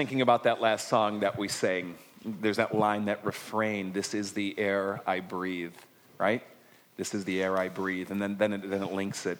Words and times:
thinking 0.00 0.22
about 0.22 0.44
that 0.44 0.62
last 0.62 0.88
song 0.88 1.20
that 1.20 1.36
we 1.36 1.46
sang. 1.46 1.94
There's 2.24 2.56
that 2.56 2.74
line, 2.74 3.04
that 3.04 3.22
refrain, 3.22 3.92
this 3.92 4.14
is 4.14 4.32
the 4.32 4.58
air 4.58 5.02
I 5.06 5.20
breathe, 5.20 5.74
right? 6.16 6.42
This 6.96 7.12
is 7.12 7.26
the 7.26 7.42
air 7.42 7.58
I 7.58 7.68
breathe. 7.68 8.10
And 8.10 8.18
then, 8.18 8.38
then, 8.38 8.54
it, 8.54 8.70
then 8.70 8.82
it 8.82 8.92
links 8.92 9.26
it. 9.26 9.36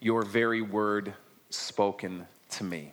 Your 0.00 0.22
very 0.22 0.62
word 0.62 1.14
spoken 1.50 2.26
to 2.56 2.64
me. 2.64 2.90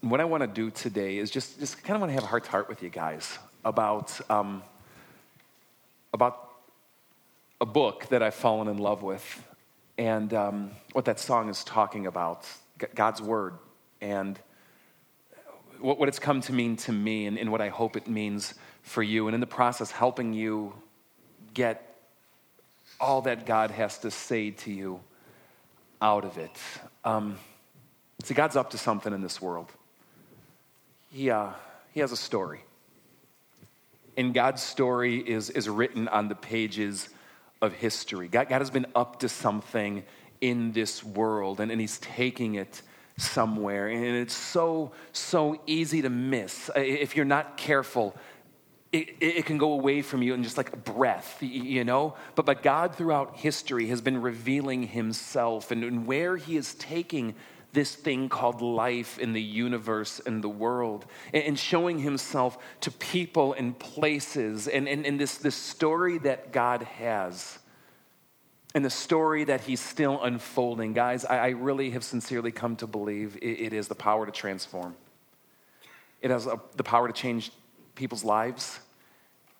What 0.00 0.20
I 0.20 0.24
want 0.24 0.40
to 0.40 0.48
do 0.48 0.68
today 0.72 1.18
is 1.18 1.30
just, 1.30 1.60
just 1.60 1.84
kind 1.84 1.94
of 1.94 2.00
want 2.00 2.10
to 2.10 2.14
have 2.14 2.24
a 2.24 2.26
heart 2.26 2.42
to 2.42 2.50
heart 2.50 2.68
with 2.68 2.82
you 2.82 2.90
guys 2.90 3.38
about, 3.64 4.20
um, 4.28 4.64
about 6.12 6.50
a 7.60 7.66
book 7.66 8.08
that 8.08 8.20
I've 8.20 8.34
fallen 8.34 8.66
in 8.66 8.78
love 8.78 9.04
with 9.04 9.24
and 9.96 10.34
um, 10.34 10.72
what 10.90 11.04
that 11.04 11.20
song 11.20 11.48
is 11.48 11.62
talking 11.62 12.06
about 12.08 12.48
God's 12.96 13.22
Word 13.22 13.54
and 14.00 14.36
what, 15.84 15.98
what 15.98 16.08
it's 16.08 16.18
come 16.18 16.40
to 16.40 16.52
mean 16.52 16.76
to 16.76 16.92
me 16.92 17.26
and, 17.26 17.38
and 17.38 17.52
what 17.52 17.60
I 17.60 17.68
hope 17.68 17.96
it 17.96 18.08
means 18.08 18.54
for 18.82 19.02
you. 19.02 19.28
And 19.28 19.34
in 19.34 19.40
the 19.40 19.46
process, 19.46 19.90
helping 19.90 20.32
you 20.32 20.72
get 21.52 21.96
all 22.98 23.22
that 23.22 23.44
God 23.44 23.70
has 23.70 23.98
to 23.98 24.10
say 24.10 24.50
to 24.50 24.72
you 24.72 25.00
out 26.00 26.24
of 26.24 26.38
it. 26.38 26.56
Um, 27.04 27.38
see, 28.22 28.34
God's 28.34 28.56
up 28.56 28.70
to 28.70 28.78
something 28.78 29.12
in 29.12 29.20
this 29.20 29.42
world. 29.42 29.70
He, 31.12 31.30
uh, 31.30 31.50
he 31.92 32.00
has 32.00 32.12
a 32.12 32.16
story. 32.16 32.64
And 34.16 34.32
God's 34.32 34.62
story 34.62 35.18
is, 35.18 35.50
is 35.50 35.68
written 35.68 36.08
on 36.08 36.28
the 36.28 36.34
pages 36.34 37.10
of 37.60 37.72
history. 37.74 38.28
God, 38.28 38.48
God 38.48 38.60
has 38.60 38.70
been 38.70 38.86
up 38.94 39.20
to 39.20 39.28
something 39.28 40.04
in 40.40 40.72
this 40.72 41.04
world, 41.04 41.60
and, 41.60 41.70
and 41.70 41.80
He's 41.80 41.98
taking 41.98 42.54
it 42.54 42.82
somewhere. 43.16 43.88
And 43.88 44.04
it's 44.04 44.34
so, 44.34 44.92
so 45.12 45.60
easy 45.66 46.02
to 46.02 46.10
miss. 46.10 46.70
If 46.74 47.16
you're 47.16 47.24
not 47.24 47.56
careful, 47.56 48.16
it, 48.92 49.16
it, 49.20 49.46
can 49.46 49.58
go 49.58 49.72
away 49.72 50.02
from 50.02 50.22
you 50.22 50.34
in 50.34 50.42
just 50.42 50.56
like 50.56 50.72
a 50.72 50.76
breath, 50.76 51.42
you 51.42 51.84
know? 51.84 52.14
But, 52.34 52.46
but 52.46 52.62
God 52.62 52.94
throughout 52.94 53.36
history 53.36 53.88
has 53.88 54.00
been 54.00 54.22
revealing 54.22 54.84
himself 54.84 55.70
and, 55.70 55.82
and 55.82 56.06
where 56.06 56.36
he 56.36 56.56
is 56.56 56.74
taking 56.74 57.34
this 57.72 57.96
thing 57.96 58.28
called 58.28 58.62
life 58.62 59.18
in 59.18 59.32
the 59.32 59.42
universe 59.42 60.20
and 60.24 60.42
the 60.42 60.48
world 60.48 61.06
and, 61.32 61.42
and 61.42 61.58
showing 61.58 61.98
himself 61.98 62.56
to 62.82 62.90
people 62.92 63.52
and 63.54 63.76
places 63.76 64.68
and, 64.68 64.88
and, 64.88 65.04
and 65.04 65.18
this, 65.18 65.38
this 65.38 65.56
story 65.56 66.18
that 66.18 66.52
God 66.52 66.84
has 66.84 67.58
and 68.74 68.84
the 68.84 68.90
story 68.90 69.44
that 69.44 69.60
he's 69.62 69.80
still 69.80 70.22
unfolding, 70.22 70.92
guys, 70.92 71.24
I, 71.24 71.38
I 71.38 71.48
really 71.50 71.90
have 71.90 72.02
sincerely 72.02 72.50
come 72.50 72.76
to 72.76 72.86
believe 72.86 73.36
it, 73.36 73.60
it 73.60 73.72
is 73.72 73.88
the 73.88 73.94
power 73.94 74.26
to 74.26 74.32
transform. 74.32 74.96
It 76.20 76.30
has 76.30 76.46
a, 76.46 76.60
the 76.76 76.82
power 76.82 77.06
to 77.06 77.12
change 77.12 77.52
people's 77.94 78.24
lives. 78.24 78.80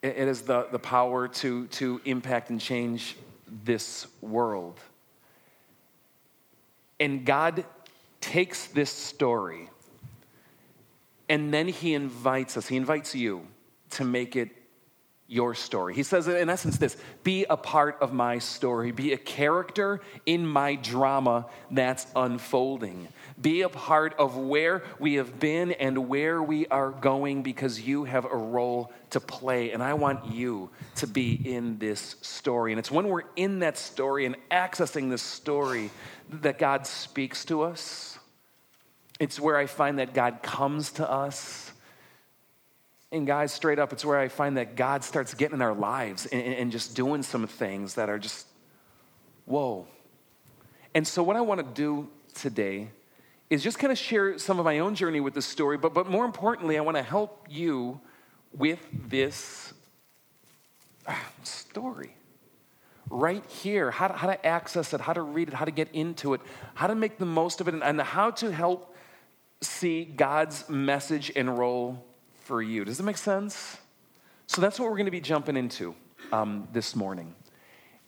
It, 0.02 0.16
it 0.16 0.26
has 0.28 0.42
the, 0.42 0.66
the 0.72 0.78
power 0.78 1.28
to, 1.28 1.66
to 1.68 2.00
impact 2.04 2.50
and 2.50 2.60
change 2.60 3.16
this 3.64 4.06
world. 4.20 4.80
And 6.98 7.24
God 7.24 7.64
takes 8.20 8.66
this 8.68 8.90
story 8.90 9.68
and 11.28 11.52
then 11.52 11.68
he 11.68 11.94
invites 11.94 12.56
us, 12.56 12.68
he 12.68 12.76
invites 12.76 13.14
you 13.14 13.46
to 13.90 14.04
make 14.04 14.36
it 14.36 14.50
your 15.34 15.52
story. 15.52 15.94
He 15.94 16.04
says, 16.04 16.28
in 16.28 16.48
essence, 16.48 16.78
this 16.78 16.96
be 17.24 17.44
a 17.50 17.56
part 17.56 17.98
of 18.00 18.12
my 18.12 18.38
story, 18.38 18.92
be 18.92 19.12
a 19.12 19.18
character 19.18 20.00
in 20.26 20.46
my 20.46 20.76
drama 20.76 21.46
that's 21.72 22.06
unfolding. 22.14 23.08
Be 23.40 23.62
a 23.62 23.68
part 23.68 24.14
of 24.16 24.36
where 24.36 24.84
we 25.00 25.14
have 25.14 25.40
been 25.40 25.72
and 25.72 26.08
where 26.08 26.40
we 26.40 26.68
are 26.68 26.90
going 26.90 27.42
because 27.42 27.80
you 27.80 28.04
have 28.04 28.24
a 28.24 28.36
role 28.36 28.92
to 29.10 29.18
play. 29.18 29.72
And 29.72 29.82
I 29.82 29.94
want 29.94 30.32
you 30.32 30.70
to 30.96 31.08
be 31.08 31.34
in 31.34 31.78
this 31.78 32.14
story. 32.20 32.70
And 32.72 32.78
it's 32.78 32.92
when 32.92 33.08
we're 33.08 33.24
in 33.34 33.58
that 33.58 33.76
story 33.76 34.26
and 34.26 34.36
accessing 34.52 35.10
this 35.10 35.22
story 35.22 35.90
that 36.30 36.60
God 36.60 36.86
speaks 36.86 37.44
to 37.46 37.62
us. 37.62 38.20
It's 39.18 39.40
where 39.40 39.56
I 39.56 39.66
find 39.66 39.98
that 39.98 40.14
God 40.14 40.44
comes 40.44 40.92
to 40.92 41.10
us 41.10 41.63
and 43.14 43.26
guys, 43.26 43.52
straight 43.52 43.78
up, 43.78 43.92
it's 43.92 44.04
where 44.04 44.18
I 44.18 44.28
find 44.28 44.56
that 44.56 44.76
God 44.76 45.04
starts 45.04 45.34
getting 45.34 45.56
in 45.56 45.62
our 45.62 45.74
lives 45.74 46.26
and, 46.26 46.42
and 46.42 46.72
just 46.72 46.96
doing 46.96 47.22
some 47.22 47.46
things 47.46 47.94
that 47.94 48.10
are 48.10 48.18
just, 48.18 48.46
whoa. 49.46 49.86
And 50.94 51.06
so, 51.06 51.22
what 51.22 51.36
I 51.36 51.40
want 51.40 51.60
to 51.60 51.66
do 51.74 52.08
today 52.34 52.88
is 53.50 53.62
just 53.62 53.78
kind 53.78 53.92
of 53.92 53.98
share 53.98 54.38
some 54.38 54.58
of 54.58 54.64
my 54.64 54.80
own 54.80 54.94
journey 54.94 55.20
with 55.20 55.34
this 55.34 55.46
story, 55.46 55.78
but, 55.78 55.94
but 55.94 56.08
more 56.08 56.24
importantly, 56.24 56.76
I 56.76 56.80
want 56.80 56.96
to 56.96 57.02
help 57.02 57.46
you 57.48 58.00
with 58.52 58.80
this 58.92 59.72
ah, 61.06 61.30
story 61.42 62.16
right 63.10 63.44
here 63.46 63.90
how 63.90 64.08
to, 64.08 64.14
how 64.14 64.26
to 64.26 64.46
access 64.46 64.92
it, 64.92 65.00
how 65.00 65.12
to 65.12 65.22
read 65.22 65.48
it, 65.48 65.54
how 65.54 65.64
to 65.64 65.70
get 65.70 65.88
into 65.92 66.34
it, 66.34 66.40
how 66.74 66.86
to 66.86 66.94
make 66.94 67.18
the 67.18 67.26
most 67.26 67.60
of 67.60 67.68
it, 67.68 67.74
and, 67.74 67.82
and 67.84 68.00
how 68.00 68.30
to 68.30 68.50
help 68.50 68.94
see 69.60 70.04
God's 70.04 70.68
message 70.68 71.30
and 71.36 71.56
role 71.58 72.04
for 72.44 72.62
you. 72.62 72.84
Does 72.84 72.98
that 72.98 73.04
make 73.04 73.16
sense? 73.16 73.78
So 74.46 74.60
that's 74.60 74.78
what 74.78 74.86
we're 74.90 74.96
going 74.96 75.06
to 75.06 75.10
be 75.10 75.20
jumping 75.20 75.56
into 75.56 75.94
um, 76.30 76.68
this 76.72 76.94
morning. 76.94 77.34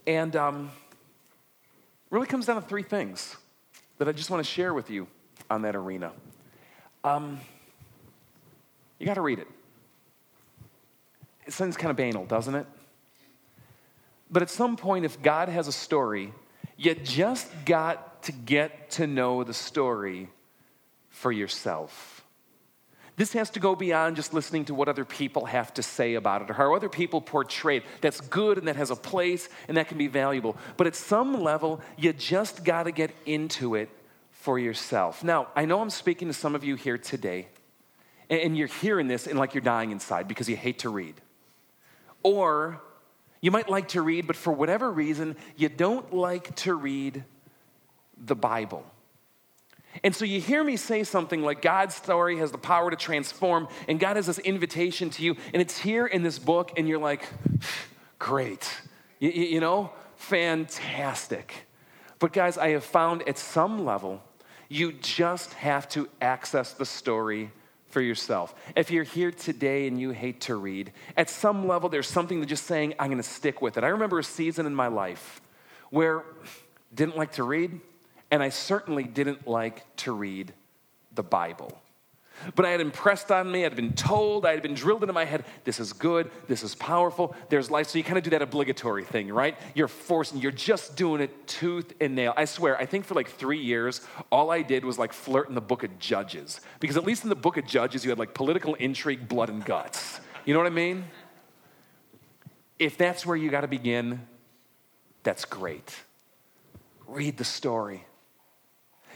And 0.07 0.37
um, 0.37 0.71
really 2.11 2.27
comes 2.27 2.47
down 2.47 2.57
to 2.57 2.69
three 2.69 2.83
things 2.83 3.37
that 3.99 4.09
I 4.09 4.13
just 4.13 4.31
want 4.31 4.45
to 4.45 4.51
share 4.51 4.75
with 4.75 4.91
you 4.91 5.07
on 5.51 5.63
that 5.63 5.75
arena. 5.75 6.13
Um, 7.03 7.41
you 8.99 9.07
got 9.07 9.15
to 9.15 9.23
read 9.23 9.39
it. 9.39 9.49
It 11.47 11.53
sounds 11.53 11.77
kind 11.77 11.91
of 11.91 11.97
banal, 11.97 12.27
doesn't 12.27 12.55
it? 12.55 12.67
But 14.31 14.43
at 14.43 14.51
some 14.51 14.77
point, 14.77 15.05
if 15.05 15.23
God 15.23 15.49
has 15.49 15.69
a 15.69 15.73
story, 15.73 16.33
you 16.77 16.95
just 16.95 17.49
got 17.65 18.23
to 18.25 18.33
get 18.33 18.91
to 18.93 19.07
know 19.07 19.45
the 19.45 19.55
story 19.55 20.29
for 21.09 21.33
yourself. 21.33 22.16
This 23.17 23.33
has 23.33 23.49
to 23.51 23.61
go 23.61 23.75
beyond 23.75 24.17
just 24.17 24.35
listening 24.35 24.67
to 24.67 24.75
what 24.75 24.89
other 24.89 25.07
people 25.07 25.47
have 25.47 25.73
to 25.75 25.83
say 25.83 26.15
about 26.15 26.43
it 26.43 26.51
or 26.51 26.53
how 26.53 26.75
other 26.75 26.91
people 26.91 27.23
portray 27.23 27.79
it. 27.79 27.85
That's 28.03 28.21
good 28.21 28.59
and 28.59 28.69
that 28.69 28.77
has 28.77 28.91
a 28.91 28.97
place 28.97 29.49
and 29.69 29.79
that 29.79 29.89
can 29.89 29.97
be 29.97 30.07
valuable. 30.07 30.57
But 30.77 30.87
at 30.87 30.95
some 30.95 31.43
level, 31.43 31.81
you 31.97 32.13
just 32.13 32.63
got 32.63 32.83
to 32.83 32.93
get 32.93 33.11
into 33.25 33.75
it 33.75 33.89
for 34.33 34.59
yourself. 34.59 35.25
Now, 35.25 35.49
I 35.57 35.65
know 35.65 35.81
I'm 35.81 35.91
speaking 35.91 36.29
to 36.29 36.35
some 36.35 36.55
of 36.55 36.63
you 36.63 36.77
here 36.77 36.99
today, 36.99 37.49
and 38.29 38.57
you're 38.57 38.69
hearing 38.69 39.09
this 39.09 39.27
and 39.27 39.39
like 39.39 39.55
you're 39.55 39.63
dying 39.63 39.93
inside 39.93 40.29
because 40.29 40.49
you 40.49 40.57
hate 40.57 40.81
to 40.81 40.91
read. 40.91 41.15
Or 42.23 42.83
you 43.41 43.51
might 43.51 43.69
like 43.69 43.89
to 43.89 44.03
read, 44.03 44.27
but 44.27 44.37
for 44.37 44.53
whatever 44.53 44.91
reason, 44.91 45.37
you 45.57 45.69
don't 45.69 46.13
like 46.13 46.55
to 46.57 46.75
read 46.75 47.25
the 48.19 48.37
Bible. 48.37 48.85
And 50.03 50.15
so 50.15 50.25
you 50.25 50.41
hear 50.41 50.63
me 50.63 50.77
say 50.77 51.05
something 51.05 51.43
like 51.43 51.63
God's 51.63 51.95
story 51.95 52.39
has 52.39 52.53
the 52.53 52.59
power 52.59 52.91
to 52.91 52.97
transform, 52.97 53.69
and 53.89 53.99
God 53.99 54.17
has 54.17 54.27
this 54.27 54.39
invitation 54.39 55.11
to 55.11 55.23
you, 55.23 55.37
and 55.53 55.61
it's 55.63 55.79
here 55.79 56.07
in 56.07 56.23
this 56.23 56.39
book, 56.39 56.73
and 56.77 56.89
you're 56.89 56.99
like, 56.99 57.27
great, 58.19 58.69
you, 59.19 59.31
you 59.31 59.61
know, 59.61 59.91
fantastic. 60.17 61.67
But 62.19 62.33
guys, 62.33 62.57
I 62.57 62.71
have 62.71 62.85
found 62.85 63.29
at 63.29 63.39
some 63.39 63.85
level, 63.85 64.23
you 64.69 64.93
just 64.93 65.53
have 65.55 65.89
to 65.91 66.09
access 66.21 66.73
the 66.73 66.87
story 66.87 67.51
for 67.89 68.01
yourself. 68.01 68.55
If 68.75 68.91
you're 68.91 69.05
here 69.05 69.31
today 69.31 69.87
and 69.87 70.01
you 70.01 70.11
hate 70.11 70.41
to 70.43 70.57
read, 70.57 70.93
at 71.17 71.31
some 71.31 71.67
level, 71.67 71.89
there's 71.89 72.09
something 72.09 72.41
to 72.41 72.47
just 72.47 72.65
saying, 72.65 72.95
I'm 72.99 73.09
going 73.09 73.23
to 73.23 73.23
stick 73.23 73.63
with 73.63 73.77
it. 73.77 73.85
I 73.85 73.89
remember 73.89 74.19
a 74.19 74.25
season 74.25 74.67
in 74.67 74.75
my 74.75 74.89
life 74.89 75.41
where 75.91 76.25
didn't 76.95 77.17
like 77.17 77.33
to 77.33 77.45
read, 77.45 77.81
and 78.37 78.43
I 78.43 78.51
certainly 78.51 79.05
didn't 79.05 79.49
like 79.49 79.97
to 79.97 80.13
read 80.13 80.53
the 81.15 81.23
Bible. 81.23 81.81
But 82.55 82.67
I 82.67 82.71
had 82.71 82.83
impressed 82.83 83.31
on 83.31 83.51
me, 83.51 83.65
I'd 83.65 83.75
been 83.75 83.95
told, 83.95 84.45
I 84.45 84.51
had 84.51 84.61
been 84.61 84.75
drilled 84.75 85.03
into 85.03 85.15
my 85.15 85.25
head, 85.25 85.47
this 85.65 85.81
is 85.81 85.95
good, 85.95 86.31
this 86.47 86.63
is 86.63 86.75
powerful, 86.75 87.35
there's 87.49 87.71
life. 87.71 87.87
So 87.87 87.97
you 87.97 88.05
kind 88.05 88.19
of 88.19 88.25
do 88.25 88.29
that 88.29 88.43
obligatory 88.43 89.05
thing, 89.05 89.33
right? 89.33 89.57
You're 89.75 89.89
forcing, 89.89 90.43
you're 90.43 90.53
just 90.53 90.97
doing 90.97 91.23
it 91.23 91.47
tooth 91.47 91.95
and 91.99 92.15
nail. 92.15 92.35
I 92.37 92.45
swear, 92.45 92.77
I 92.77 92.85
think 92.85 93.07
for 93.07 93.15
like 93.15 93.31
three 93.31 93.63
years, 93.63 94.07
all 94.31 94.51
I 94.51 94.61
did 94.61 94.85
was 94.85 94.99
like 94.99 95.15
flirt 95.15 95.49
in 95.49 95.55
the 95.55 95.63
book 95.63 95.83
of 95.83 95.99
Judges. 95.99 96.61
Because 96.79 96.99
at 96.99 97.07
least 97.07 97.23
in 97.23 97.31
the 97.31 97.37
book 97.37 97.57
of 97.57 97.67
Judges, 97.67 98.05
you 98.05 98.11
had 98.11 98.19
like 98.19 98.35
political 98.35 98.75
intrigue, 98.75 99.29
blood, 99.29 99.49
and 99.49 99.65
guts. 99.65 100.21
You 100.45 100.53
know 100.53 100.61
what 100.61 100.67
I 100.67 100.75
mean? 100.75 101.07
If 102.79 102.99
that's 102.99 103.25
where 103.25 103.35
you 103.35 103.51
got 103.51 103.63
to 103.63 103.67
begin, 103.67 104.27
that's 105.23 105.47
great. 105.47 105.97
Read 107.07 107.39
the 107.39 107.45
story. 107.45 108.05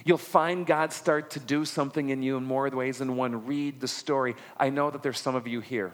You'll 0.05 0.19
find 0.19 0.67
God 0.67 0.93
start 0.93 1.31
to 1.31 1.41
do 1.41 1.65
something 1.65 2.09
in 2.09 2.23
you 2.23 2.37
in 2.37 2.45
more 2.45 2.69
ways 2.71 2.99
than 2.99 3.17
one. 3.17 3.47
Read 3.47 3.81
the 3.81 3.89
story. 3.89 4.35
I 4.57 4.71
know 4.71 4.91
that 4.91 5.03
there's 5.03 5.21
some 5.21 5.35
of 5.35 5.47
you 5.47 5.61
here 5.61 5.93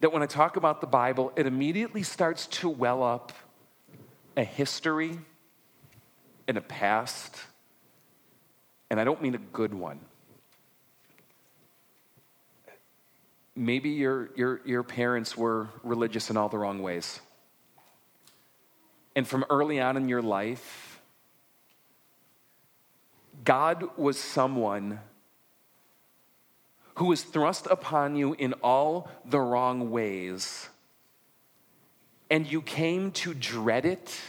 that 0.00 0.12
when 0.12 0.22
I 0.22 0.26
talk 0.26 0.56
about 0.56 0.80
the 0.80 0.86
Bible, 0.86 1.32
it 1.34 1.46
immediately 1.46 2.02
starts 2.02 2.46
to 2.48 2.68
well 2.68 3.02
up 3.02 3.32
a 4.36 4.44
history 4.44 5.18
and 6.46 6.58
a 6.58 6.60
past, 6.60 7.36
and 8.90 9.00
I 9.00 9.04
don't 9.04 9.22
mean 9.22 9.34
a 9.34 9.38
good 9.38 9.72
one. 9.72 10.00
maybe 13.56 13.90
your, 13.90 14.30
your, 14.36 14.60
your 14.64 14.82
parents 14.82 15.36
were 15.36 15.68
religious 15.82 16.30
in 16.30 16.36
all 16.36 16.48
the 16.48 16.58
wrong 16.58 16.82
ways. 16.82 17.20
And 19.16 19.26
from 19.26 19.44
early 19.48 19.80
on 19.80 19.96
in 19.96 20.08
your 20.08 20.22
life, 20.22 20.83
God 23.44 23.84
was 23.96 24.18
someone 24.18 25.00
who 26.96 27.06
was 27.06 27.22
thrust 27.22 27.66
upon 27.70 28.16
you 28.16 28.34
in 28.34 28.54
all 28.62 29.10
the 29.24 29.40
wrong 29.40 29.90
ways, 29.90 30.68
and 32.30 32.50
you 32.50 32.62
came 32.62 33.10
to 33.12 33.34
dread 33.34 33.84
it 33.84 34.20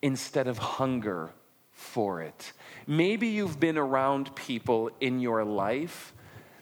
instead 0.00 0.46
of 0.46 0.58
hunger 0.58 1.30
for 1.72 2.22
it. 2.22 2.52
Maybe 2.86 3.28
you've 3.28 3.60
been 3.60 3.78
around 3.78 4.34
people 4.34 4.90
in 5.00 5.20
your 5.20 5.44
life 5.44 6.12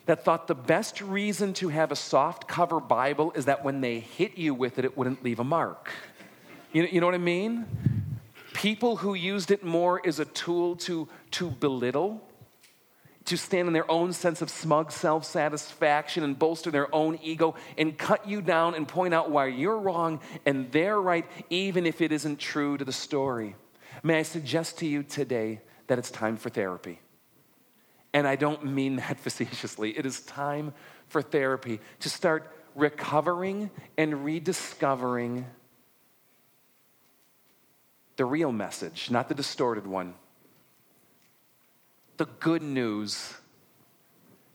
that 0.07 0.23
thought 0.23 0.47
the 0.47 0.55
best 0.55 1.01
reason 1.01 1.53
to 1.53 1.69
have 1.69 1.91
a 1.91 1.95
soft 1.95 2.47
cover 2.47 2.79
Bible 2.79 3.31
is 3.33 3.45
that 3.45 3.63
when 3.63 3.81
they 3.81 3.99
hit 3.99 4.37
you 4.37 4.53
with 4.53 4.79
it, 4.79 4.85
it 4.85 4.97
wouldn't 4.97 5.23
leave 5.23 5.39
a 5.39 5.43
mark. 5.43 5.91
You 6.71 6.83
know, 6.83 6.89
you 6.91 7.01
know 7.01 7.07
what 7.07 7.15
I 7.15 7.19
mean? 7.19 7.65
People 8.53 8.97
who 8.97 9.13
used 9.13 9.51
it 9.51 9.63
more 9.63 10.01
as 10.05 10.19
a 10.19 10.25
tool 10.25 10.75
to, 10.77 11.07
to 11.31 11.49
belittle, 11.49 12.21
to 13.25 13.37
stand 13.37 13.67
in 13.67 13.73
their 13.73 13.89
own 13.89 14.13
sense 14.13 14.41
of 14.41 14.49
smug 14.49 14.91
self 14.91 15.25
satisfaction 15.25 16.23
and 16.23 16.37
bolster 16.39 16.71
their 16.71 16.93
own 16.95 17.19
ego 17.21 17.55
and 17.77 17.97
cut 17.97 18.27
you 18.27 18.41
down 18.41 18.73
and 18.73 18.87
point 18.87 19.13
out 19.13 19.29
why 19.29 19.47
you're 19.47 19.77
wrong 19.77 20.19
and 20.45 20.71
they're 20.71 20.99
right, 20.99 21.25
even 21.49 21.85
if 21.85 22.01
it 22.01 22.11
isn't 22.11 22.39
true 22.39 22.77
to 22.77 22.85
the 22.85 22.93
story. 22.93 23.55
May 24.03 24.19
I 24.19 24.23
suggest 24.23 24.79
to 24.79 24.85
you 24.87 25.03
today 25.03 25.61
that 25.87 25.99
it's 25.99 26.11
time 26.11 26.37
for 26.37 26.49
therapy? 26.49 26.99
And 28.13 28.27
I 28.27 28.35
don't 28.35 28.65
mean 28.65 28.97
that 28.97 29.19
facetiously. 29.21 29.97
It 29.97 30.05
is 30.05 30.21
time 30.21 30.73
for 31.07 31.21
therapy 31.21 31.79
to 32.01 32.09
start 32.09 32.51
recovering 32.75 33.71
and 33.97 34.23
rediscovering 34.23 35.45
the 38.17 38.25
real 38.25 38.51
message, 38.51 39.09
not 39.11 39.29
the 39.29 39.35
distorted 39.35 39.85
one. 39.85 40.13
The 42.17 42.25
good 42.39 42.63
news, 42.63 43.33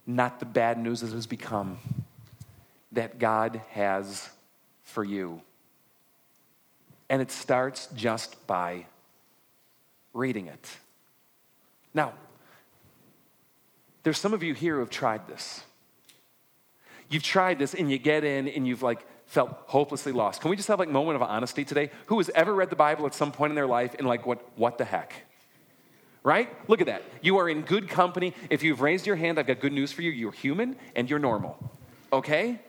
not 0.06 0.40
the 0.40 0.46
bad 0.46 0.78
news 0.78 1.02
it 1.02 1.12
has 1.12 1.26
become, 1.26 1.78
that 2.92 3.18
God 3.18 3.60
has 3.70 4.28
for 4.82 5.04
you. 5.04 5.40
And 7.08 7.22
it 7.22 7.30
starts 7.30 7.88
just 7.94 8.46
by 8.46 8.86
reading 10.12 10.46
it. 10.46 10.68
Now, 11.94 12.14
there's 14.02 14.18
some 14.18 14.34
of 14.34 14.42
you 14.42 14.54
here 14.54 14.74
who 14.74 14.80
have 14.80 14.90
tried 14.90 15.28
this. 15.28 15.62
You've 17.08 17.22
tried 17.22 17.58
this 17.58 17.74
and 17.74 17.90
you 17.90 17.98
get 17.98 18.24
in 18.24 18.48
and 18.48 18.66
you've 18.66 18.82
like 18.82 19.06
felt 19.26 19.50
hopelessly 19.66 20.12
lost. 20.12 20.40
Can 20.40 20.50
we 20.50 20.56
just 20.56 20.68
have 20.68 20.78
like 20.78 20.88
a 20.88 20.92
moment 20.92 21.16
of 21.16 21.22
honesty 21.22 21.64
today? 21.64 21.90
Who 22.06 22.18
has 22.18 22.30
ever 22.34 22.54
read 22.54 22.70
the 22.70 22.76
Bible 22.76 23.06
at 23.06 23.14
some 23.14 23.32
point 23.32 23.50
in 23.50 23.54
their 23.54 23.66
life 23.66 23.94
and 23.98 24.06
like 24.06 24.26
what 24.26 24.40
what 24.58 24.78
the 24.78 24.84
heck? 24.84 25.14
Right? 26.24 26.48
Look 26.68 26.80
at 26.80 26.86
that. 26.86 27.02
You 27.20 27.38
are 27.38 27.48
in 27.48 27.62
good 27.62 27.88
company. 27.88 28.34
If 28.48 28.62
you've 28.62 28.80
raised 28.80 29.06
your 29.06 29.16
hand, 29.16 29.38
I've 29.38 29.46
got 29.46 29.60
good 29.60 29.72
news 29.72 29.90
for 29.90 30.02
you. 30.02 30.10
You're 30.10 30.32
human 30.32 30.76
and 30.94 31.10
you're 31.10 31.18
normal. 31.18 31.58
Okay? 32.12 32.60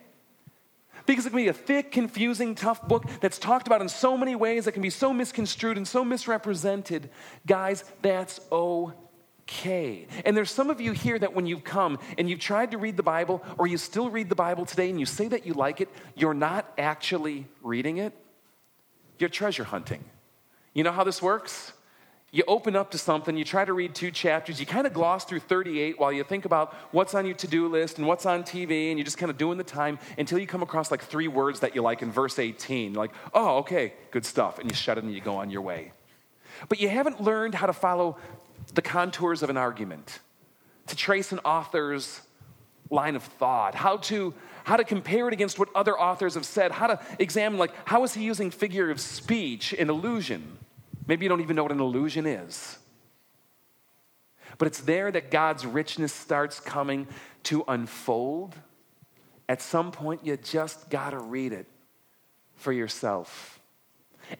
Because 1.06 1.26
it 1.26 1.30
can 1.30 1.38
be 1.38 1.50
a 1.50 1.54
thick, 1.54 1.92
confusing, 1.92 2.56
tough 2.56 2.88
book 2.88 3.06
that's 3.20 3.38
talked 3.38 3.68
about 3.68 3.82
in 3.82 3.90
so 3.90 4.18
many 4.18 4.36
ways 4.36 4.66
that 4.66 4.72
can 4.72 4.82
be 4.82 4.90
so 4.90 5.14
misconstrued 5.14 5.78
and 5.78 5.88
so 5.88 6.04
misrepresented. 6.04 7.10
Guys, 7.46 7.84
that's 8.02 8.40
okay. 8.52 10.08
And 10.26 10.36
there's 10.36 10.50
some 10.50 10.70
of 10.70 10.80
you 10.80 10.94
here 10.94 11.20
that 11.20 11.34
when 11.34 11.46
you've 11.46 11.64
come 11.64 12.00
and 12.18 12.30
you've 12.30 12.40
tried 12.40 12.72
to 12.72 12.78
read 12.78 12.96
the 12.96 13.04
Bible, 13.04 13.44
or 13.58 13.68
you 13.68 13.78
still 13.78 14.10
read 14.10 14.30
the 14.30 14.36
Bible 14.36 14.66
today 14.66 14.90
and 14.90 15.00
you 15.00 15.06
say 15.06 15.28
that 15.28 15.46
you 15.46 15.54
like 15.54 15.82
it, 15.82 15.90
you're 16.16 16.34
not 16.34 16.72
actually 16.78 17.48
reading 17.62 17.98
it, 17.98 18.14
you're 19.20 19.30
treasure 19.30 19.66
hunting. 19.66 20.04
You 20.74 20.84
know 20.84 20.92
how 20.92 21.04
this 21.04 21.22
works? 21.22 21.74
You 22.34 22.44
open 22.48 22.76
up 22.76 22.90
to 22.92 22.98
something, 22.98 23.38
you 23.38 23.44
try 23.44 23.64
to 23.64 23.74
read 23.74 23.94
two 23.94 24.10
chapters, 24.10 24.60
you 24.60 24.66
kind 24.66 24.88
of 24.88 24.94
gloss 24.94 25.24
through 25.24 25.42
38 25.42 26.00
while 26.00 26.12
you 26.12 26.24
think 26.24 26.46
about 26.46 26.74
what's 26.90 27.14
on 27.14 27.28
your 27.28 27.36
to 27.36 27.48
do 27.48 27.68
list 27.68 28.00
and 28.00 28.08
what's 28.08 28.26
on 28.26 28.42
TV, 28.42 28.90
and 28.90 28.98
you're 28.98 29.06
just 29.06 29.20
kind 29.20 29.30
of 29.30 29.38
doing 29.38 29.60
the 29.60 29.64
time 29.64 30.00
until 30.18 30.40
you 30.40 30.48
come 30.48 30.64
across 30.64 30.90
like 30.90 31.04
three 31.04 31.28
words 31.28 31.60
that 31.60 31.76
you 31.76 31.84
like 31.84 32.02
in 32.02 32.12
verse 32.12 32.40
18. 32.40 32.94
You're 32.94 33.04
like, 33.04 33.12
oh, 33.36 33.58
okay, 33.58 33.94
good 34.10 34.26
stuff. 34.26 34.58
And 34.58 34.68
you 34.68 34.76
shut 34.76 34.98
it 34.98 35.04
and 35.04 35.14
you 35.14 35.22
go 35.22 35.36
on 35.36 35.52
your 35.52 35.62
way. 35.62 35.92
But 36.70 36.80
you 36.80 36.90
haven't 36.90 37.22
learned 37.22 37.54
how 37.54 37.68
to 37.68 37.74
follow 37.74 38.18
the 38.74 38.82
contours 38.82 39.44
of 39.44 39.52
an 39.52 39.58
argument, 39.58 40.18
to 40.88 40.96
trace 40.96 41.34
an 41.34 41.40
author's 41.46 42.22
line 42.90 43.16
of 43.16 43.22
thought, 43.22 43.76
how 43.76 43.98
to 43.98 44.34
how 44.64 44.78
to 44.78 44.84
compare 44.84 45.28
it 45.28 45.34
against 45.34 45.60
what 45.60 45.68
other 45.76 46.00
authors 46.00 46.34
have 46.34 46.46
said, 46.46 46.72
how 46.72 46.88
to 46.88 47.00
examine 47.20 47.60
like 47.60 47.74
how 47.86 48.04
is 48.04 48.16
he 48.16 48.24
using 48.24 48.50
figure 48.50 48.90
of 48.90 49.00
speech 49.00 49.76
and 49.78 49.92
illusion? 49.92 50.58
Maybe 51.08 51.26
you 51.26 51.30
don't 51.30 51.42
even 51.42 51.56
know 51.56 51.64
what 51.64 51.72
an 51.72 51.80
illusion 51.80 52.26
is. 52.26 52.78
But 54.58 54.68
it's 54.68 54.82
there 54.82 55.12
that 55.12 55.32
God's 55.32 55.66
richness 55.66 56.14
starts 56.14 56.60
coming 56.60 57.08
to 57.44 57.64
unfold. 57.68 58.56
At 59.50 59.62
some 59.62 59.92
point, 59.92 60.26
you 60.26 60.38
just 60.38 60.90
got 60.90 61.10
to 61.10 61.20
read 61.20 61.54
it 61.54 61.68
for 62.56 62.72
yourself. 62.72 63.60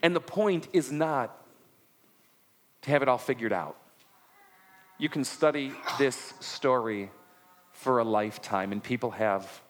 And 0.02 0.14
the 0.14 0.20
point 0.20 0.68
is 0.72 0.90
not 0.90 1.36
to 2.82 2.90
have 2.90 3.02
it 3.02 3.08
all 3.08 3.18
figured 3.18 3.52
out. 3.52 3.76
You 4.98 5.08
can 5.08 5.24
study 5.24 5.72
this 5.98 6.34
story 6.40 7.10
for 7.72 7.98
a 7.98 8.04
lifetime, 8.04 8.72
and 8.72 8.82
people 8.82 9.10
have 9.10 9.60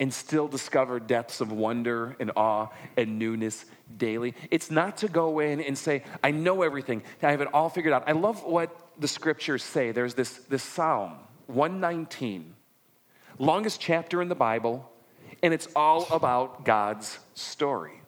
and 0.00 0.12
still 0.14 0.46
discover 0.46 1.00
depths 1.00 1.40
of 1.40 1.50
wonder 1.50 2.16
and 2.20 2.30
awe 2.36 2.68
and 2.96 3.18
newness 3.18 3.64
daily. 3.96 4.34
It's 4.50 4.70
not 4.70 4.98
to 4.98 5.08
go 5.08 5.40
in 5.40 5.60
and 5.60 5.76
say, 5.76 6.04
I 6.22 6.30
know 6.30 6.62
everything, 6.62 7.02
I 7.22 7.30
have 7.30 7.40
it 7.40 7.52
all 7.52 7.68
figured 7.68 7.92
out. 7.92 8.04
I 8.06 8.12
love 8.12 8.44
what 8.44 8.74
the 8.98 9.08
scriptures 9.08 9.62
say. 9.62 9.92
There's 9.92 10.14
this, 10.14 10.30
this 10.48 10.62
Psalm 10.62 11.14
119, 11.46 12.54
longest 13.38 13.80
chapter 13.80 14.22
in 14.22 14.28
the 14.28 14.34
Bible, 14.34 14.88
and 15.42 15.52
it's 15.52 15.68
all 15.74 16.06
about 16.10 16.64
God's 16.64 17.18
story. 17.34 18.00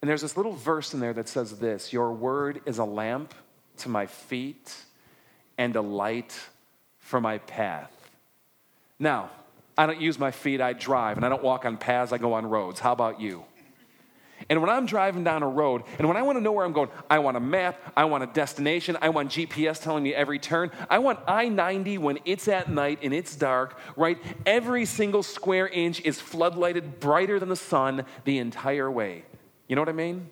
And 0.00 0.08
there's 0.08 0.22
this 0.22 0.36
little 0.36 0.52
verse 0.52 0.94
in 0.94 1.00
there 1.00 1.12
that 1.12 1.28
says 1.28 1.58
this 1.58 1.92
Your 1.92 2.12
word 2.12 2.60
is 2.66 2.78
a 2.78 2.84
lamp 2.84 3.34
to 3.78 3.88
my 3.88 4.06
feet 4.06 4.74
and 5.56 5.74
a 5.76 5.80
light 5.80 6.38
for 6.98 7.20
my 7.20 7.38
path. 7.38 7.92
Now, 8.98 9.30
I 9.78 9.86
don't 9.86 10.00
use 10.00 10.18
my 10.18 10.32
feet, 10.32 10.60
I 10.60 10.72
drive, 10.72 11.16
and 11.16 11.24
I 11.24 11.28
don't 11.28 11.42
walk 11.42 11.64
on 11.64 11.76
paths, 11.76 12.12
I 12.12 12.18
go 12.18 12.32
on 12.32 12.44
roads. 12.44 12.80
How 12.80 12.92
about 12.92 13.20
you? 13.20 13.44
And 14.48 14.60
when 14.60 14.70
I'm 14.70 14.86
driving 14.86 15.22
down 15.22 15.44
a 15.44 15.48
road, 15.48 15.82
and 15.98 16.08
when 16.08 16.16
I 16.16 16.22
want 16.22 16.36
to 16.36 16.40
know 16.40 16.50
where 16.50 16.64
I'm 16.64 16.72
going, 16.72 16.88
I 17.08 17.20
want 17.20 17.36
a 17.36 17.40
map, 17.40 17.80
I 17.96 18.04
want 18.06 18.24
a 18.24 18.26
destination, 18.26 18.96
I 19.00 19.10
want 19.10 19.30
GPS 19.30 19.80
telling 19.80 20.02
me 20.02 20.14
every 20.14 20.40
turn. 20.40 20.72
I 20.90 20.98
want 20.98 21.20
I 21.28 21.48
90 21.48 21.98
when 21.98 22.18
it's 22.24 22.48
at 22.48 22.68
night 22.68 23.00
and 23.02 23.14
it's 23.14 23.36
dark, 23.36 23.78
right? 23.96 24.18
Every 24.46 24.84
single 24.84 25.22
square 25.22 25.68
inch 25.68 26.00
is 26.00 26.18
floodlighted 26.18 26.98
brighter 26.98 27.38
than 27.38 27.48
the 27.48 27.56
sun 27.56 28.04
the 28.24 28.38
entire 28.38 28.90
way. 28.90 29.24
You 29.68 29.76
know 29.76 29.82
what 29.82 29.88
I 29.88 29.92
mean? 29.92 30.28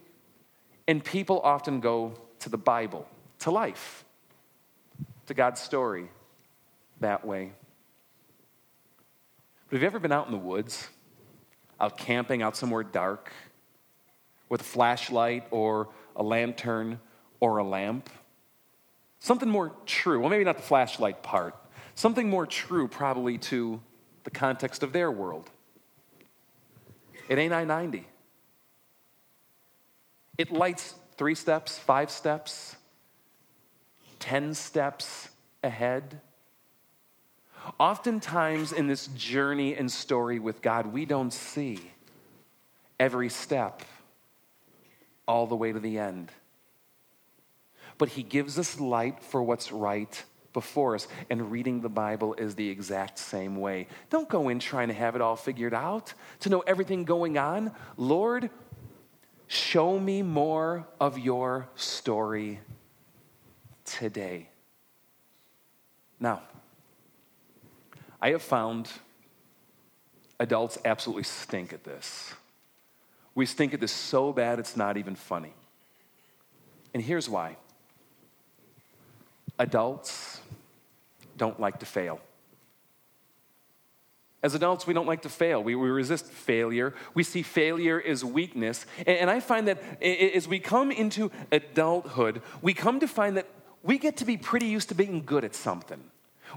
And 0.89 1.05
people 1.05 1.41
often 1.41 1.81
go 1.81 2.15
to 2.41 2.49
the 2.49 2.59
Bible 2.59 3.07
to 3.41 3.51
life, 3.53 4.05
to 5.27 5.35
God's 5.35 5.61
story 5.61 6.09
that 7.01 7.25
way. 7.25 7.53
But 9.69 9.77
have 9.77 9.83
you 9.83 9.87
ever 9.87 9.99
been 9.99 10.13
out 10.13 10.27
in 10.27 10.33
the 10.33 10.39
woods, 10.39 10.89
out 11.81 11.99
camping, 11.99 12.43
out 12.43 12.57
somewhere 12.57 12.85
dark, 12.85 13.33
with 14.49 14.61
a 14.61 14.65
flashlight 14.65 15.45
or 15.51 15.89
a 16.15 16.23
lantern 16.23 17.01
or 17.41 17.59
a 17.59 17.65
lamp? 17.65 18.09
Something 19.19 19.49
more 19.49 19.73
true. 19.85 20.21
Well, 20.21 20.31
maybe 20.31 20.45
not 20.45 20.57
the 20.57 20.63
flashlight 20.63 21.23
part. 21.23 21.57
Something 21.97 22.31
more 22.31 22.47
true, 22.47 22.87
probably, 22.87 23.39
to 23.39 23.81
the 24.23 24.31
context 24.31 24.83
of 24.83 24.93
their 24.93 25.11
world. 25.11 25.51
It 27.29 27.39
ain't 27.39 27.53
I 27.53 27.65
90. 27.65 28.07
It 30.39 30.53
lights 30.53 30.95
three 31.17 31.35
steps, 31.35 31.79
five 31.79 32.11
steps, 32.11 32.77
10 34.21 34.55
steps 34.55 35.29
ahead. 35.65 36.21
Oftentimes 37.79 38.73
in 38.73 38.87
this 38.87 39.09
journey 39.09 39.75
and 39.75 39.91
story 39.91 40.39
with 40.39 40.63
God, 40.63 40.87
we 40.87 41.05
don't 41.05 41.33
see 41.33 41.91
every 42.99 43.29
step 43.29 43.83
all 45.29 45.47
the 45.47 45.57
way 45.57 45.73
to 45.73 45.81
the 45.81 45.99
end. 45.99 46.31
But 47.99 48.11
He 48.11 48.23
gives 48.23 48.59
us 48.59 48.81
light 48.81 49.23
for 49.23 49.43
what's 49.43 49.73
right 49.73 50.23
before 50.53 50.95
us, 50.95 51.07
and 51.29 51.51
reading 51.51 51.83
the 51.83 51.89
Bible 51.89 52.33
is 52.35 52.55
the 52.55 52.69
exact 52.69 53.19
same 53.19 53.57
way. 53.57 53.89
Don't 54.09 54.29
go 54.29 54.49
in 54.49 54.59
trying 54.59 54.89
to 54.89 54.95
have 54.95 55.15
it 55.15 55.21
all 55.21 55.37
figured 55.37 55.75
out, 55.75 56.15
to 56.41 56.49
know 56.49 56.61
everything 56.61 57.05
going 57.05 57.37
on. 57.37 57.73
Lord, 57.99 58.49
show 59.49 59.99
me 59.99 60.23
more 60.23 60.87
of 60.99 61.19
your 61.19 61.69
story 61.75 62.61
today. 63.85 64.49
Now, 66.19 66.41
I 68.21 68.31
have 68.31 68.43
found 68.43 68.89
adults 70.39 70.79
absolutely 70.85 71.25
stink 71.25 71.73
at 71.73 71.85
this. 71.85 72.35
We 73.35 73.47
stink 73.47 73.75
at 73.75 73.81
this 73.81 73.93
so 73.93 74.33
bad 74.33 74.59
it's 74.59 74.77
not 74.77 74.97
even 74.97 75.15
funny. 75.15 75.53
And 76.95 77.03
here's 77.03 77.29
why 77.29 77.57
adults 79.59 80.41
don't 81.37 81.61
like 81.61 81.81
to 81.81 81.87
fail. 81.87 82.21
As 84.43 84.55
adults, 84.55 84.87
we 84.87 84.95
don't 84.95 85.07
like 85.07 85.23
to 85.23 85.29
fail. 85.29 85.63
We, 85.63 85.75
we 85.75 85.89
resist 85.89 86.27
failure. 86.27 86.95
We 87.15 87.23
see 87.23 87.43
failure 87.43 88.01
as 88.01 88.25
weakness. 88.25 88.87
And, 88.99 89.09
and 89.09 89.31
I 89.31 89.41
find 89.41 89.67
that 89.67 89.83
as 90.01 90.47
we 90.47 90.61
come 90.61 90.93
into 90.93 91.33
adulthood, 91.51 92.43
we 92.63 92.73
come 92.73 93.01
to 93.01 93.09
find 93.09 93.37
that 93.39 93.49
we 93.83 93.99
get 93.99 94.19
to 94.19 94.25
be 94.25 94.37
pretty 94.37 94.67
used 94.67 94.89
to 94.91 94.95
being 94.95 95.25
good 95.25 95.43
at 95.43 95.55
something. 95.55 96.01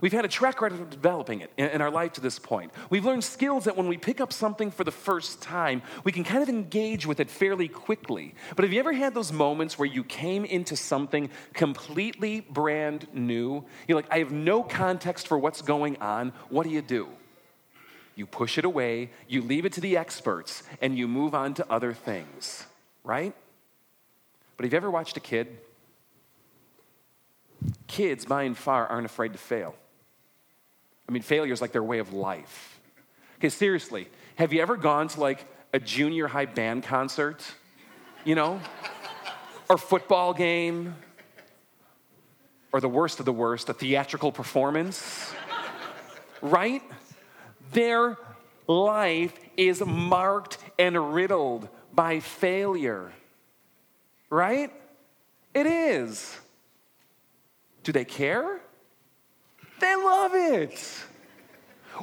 We've 0.01 0.13
had 0.13 0.25
a 0.25 0.29
track 0.29 0.61
record 0.61 0.79
of 0.79 0.89
developing 0.89 1.41
it 1.41 1.51
in, 1.57 1.81
our 1.81 1.91
life 1.91 2.13
to 2.13 2.21
this 2.21 2.39
point. 2.39 2.71
We've 2.89 3.05
learned 3.05 3.23
skills 3.23 3.65
that 3.65 3.75
when 3.75 3.87
we 3.87 3.97
pick 3.97 4.21
up 4.21 4.31
something 4.31 4.71
for 4.71 4.83
the 4.83 4.91
first 4.91 5.41
time, 5.41 5.81
we 6.03 6.11
can 6.11 6.23
kind 6.23 6.43
of 6.43 6.49
engage 6.49 7.05
with 7.05 7.19
it 7.19 7.29
fairly 7.29 7.67
quickly. 7.67 8.35
But 8.55 8.65
have 8.65 8.73
you 8.73 8.79
ever 8.79 8.93
had 8.93 9.13
those 9.13 9.31
moments 9.31 9.77
where 9.77 9.87
you 9.87 10.03
came 10.03 10.45
into 10.45 10.75
something 10.75 11.29
completely 11.53 12.41
brand 12.41 13.07
new? 13.13 13.65
You're 13.87 13.97
like, 13.97 14.11
I 14.11 14.19
have 14.19 14.31
no 14.31 14.63
context 14.63 15.27
for 15.27 15.37
what's 15.37 15.61
going 15.61 15.97
on. 15.97 16.33
What 16.49 16.63
do 16.65 16.69
you 16.69 16.81
do? 16.81 17.07
You 18.15 18.25
push 18.25 18.57
it 18.57 18.65
away, 18.65 19.11
you 19.27 19.41
leave 19.41 19.65
it 19.65 19.73
to 19.73 19.81
the 19.81 19.95
experts, 19.95 20.63
and 20.81 20.97
you 20.97 21.07
move 21.07 21.33
on 21.33 21.53
to 21.53 21.71
other 21.71 21.93
things, 21.93 22.65
right? 23.03 23.33
But 24.57 24.65
have 24.65 24.73
you 24.73 24.77
ever 24.77 24.91
watched 24.91 25.15
a 25.15 25.21
kid? 25.21 25.57
Kids, 27.87 28.25
by 28.25 28.43
and 28.43 28.57
far, 28.57 28.87
aren't 28.87 29.05
afraid 29.05 29.31
to 29.31 29.39
fail. 29.39 29.73
I 31.09 31.11
mean, 31.11 31.23
failure 31.23 31.51
is 31.51 31.59
like 31.59 31.71
their 31.71 31.81
way 31.81 31.97
of 31.97 32.13
life. 32.13 32.79
Okay, 33.39 33.49
seriously, 33.49 34.07
have 34.35 34.53
you 34.53 34.61
ever 34.61 34.77
gone 34.77 35.07
to 35.07 35.19
like 35.19 35.43
a 35.73 35.79
junior 35.79 36.27
high 36.27 36.45
band 36.45 36.83
concert? 36.83 37.43
You 38.25 38.35
know? 38.35 38.61
or 39.69 39.79
football 39.79 40.35
game? 40.35 40.95
Or 42.71 42.79
the 42.79 42.87
worst 42.87 43.17
of 43.19 43.25
the 43.25 43.33
worst, 43.33 43.69
a 43.69 43.73
theatrical 43.73 44.31
performance? 44.31 45.33
right? 46.43 46.83
Their 47.71 48.15
life 48.67 49.33
is 49.57 49.83
marked 49.83 50.59
and 50.77 51.15
riddled 51.15 51.69
by 51.91 52.19
failure. 52.19 53.11
Right? 54.29 54.71
It 55.55 55.65
is. 55.65 56.37
Do 57.81 57.91
they 57.91 58.05
care? 58.05 58.61
They 59.79 59.95
love 59.95 60.31
it. 60.33 61.03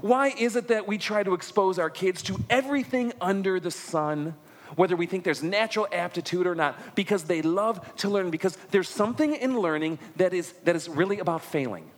Why 0.00 0.28
is 0.28 0.56
it 0.56 0.68
that 0.68 0.86
we 0.86 0.98
try 0.98 1.22
to 1.22 1.34
expose 1.34 1.78
our 1.78 1.90
kids 1.90 2.22
to 2.24 2.38
everything 2.50 3.12
under 3.20 3.58
the 3.60 3.70
sun? 3.70 4.34
Whether 4.74 4.96
we 4.96 5.06
think 5.06 5.24
there's 5.24 5.42
natural 5.42 5.86
aptitude 5.92 6.46
or 6.46 6.54
not, 6.54 6.96
because 6.96 7.24
they 7.24 7.40
love 7.40 7.96
to 7.98 8.08
learn, 8.08 8.30
because 8.30 8.56
there's 8.72 8.88
something 8.88 9.34
in 9.34 9.58
learning 9.60 9.98
that 10.16 10.34
is, 10.34 10.52
that 10.64 10.76
is 10.76 10.88
really 10.88 11.20
about 11.20 11.42
failing. 11.42 11.88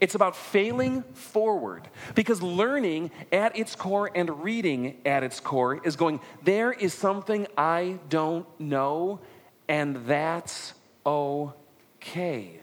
It's 0.00 0.14
about 0.14 0.36
failing 0.36 1.02
forward 1.14 1.88
because 2.14 2.42
learning 2.42 3.10
at 3.32 3.56
its 3.56 3.74
core 3.74 4.10
and 4.14 4.42
reading 4.44 4.98
at 5.06 5.22
its 5.22 5.40
core 5.40 5.80
is 5.82 5.96
going, 5.96 6.20
there 6.42 6.72
is 6.72 6.92
something 6.92 7.46
I 7.56 7.98
don't 8.10 8.46
know, 8.60 9.20
and 9.66 10.04
that's 10.06 10.74
okay. 11.06 12.60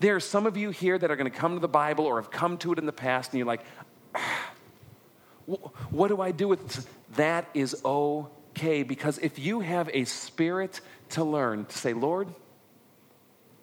There 0.00 0.16
are 0.16 0.20
some 0.20 0.46
of 0.46 0.56
you 0.56 0.70
here 0.70 0.98
that 0.98 1.10
are 1.10 1.16
going 1.16 1.30
to 1.30 1.36
come 1.36 1.54
to 1.54 1.60
the 1.60 1.68
Bible 1.68 2.04
or 2.06 2.20
have 2.20 2.30
come 2.30 2.58
to 2.58 2.72
it 2.72 2.78
in 2.78 2.86
the 2.86 2.92
past, 2.92 3.32
and 3.32 3.38
you're 3.38 3.46
like, 3.46 3.64
ah, 4.14 4.52
what 5.90 6.08
do 6.08 6.20
I 6.20 6.32
do 6.32 6.48
with 6.48 6.66
this? 6.66 6.86
That 7.14 7.48
is 7.54 7.76
okay, 7.84 8.82
because 8.82 9.18
if 9.18 9.38
you 9.38 9.60
have 9.60 9.88
a 9.92 10.04
spirit 10.04 10.80
to 11.10 11.24
learn, 11.24 11.66
to 11.66 11.78
say, 11.78 11.92
Lord, 11.92 12.28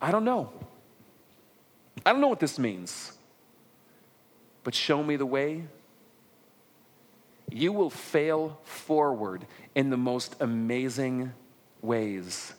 I 0.01 0.11
don't 0.11 0.23
know. 0.23 0.51
I 2.05 2.11
don't 2.11 2.21
know 2.21 2.27
what 2.27 2.39
this 2.39 2.57
means, 2.57 3.13
but 4.63 4.73
show 4.73 5.03
me 5.03 5.15
the 5.15 5.25
way. 5.25 5.65
You 7.51 7.71
will 7.71 7.89
fail 7.89 8.59
forward 8.63 9.45
in 9.75 9.89
the 9.89 9.97
most 9.97 10.35
amazing 10.39 11.33
ways. 11.81 12.53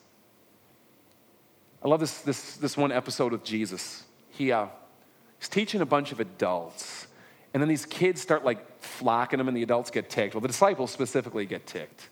I 1.84 1.88
love 1.88 2.00
this, 2.00 2.20
this, 2.22 2.56
this 2.56 2.76
one 2.76 2.90
episode 2.90 3.32
with 3.32 3.44
Jesus. 3.44 4.04
He, 4.30 4.50
uh, 4.52 4.68
he's 5.38 5.50
teaching 5.50 5.82
a 5.82 5.86
bunch 5.86 6.12
of 6.12 6.20
adults, 6.20 7.06
and 7.52 7.62
then 7.62 7.68
these 7.68 7.84
kids 7.84 8.22
start 8.22 8.42
like 8.42 8.80
flocking 8.80 9.38
him, 9.38 9.48
and 9.48 9.56
the 9.56 9.62
adults 9.62 9.90
get 9.90 10.08
ticked. 10.08 10.34
Well, 10.34 10.40
the 10.40 10.48
disciples 10.48 10.90
specifically 10.90 11.44
get 11.44 11.66
ticked. 11.66 12.08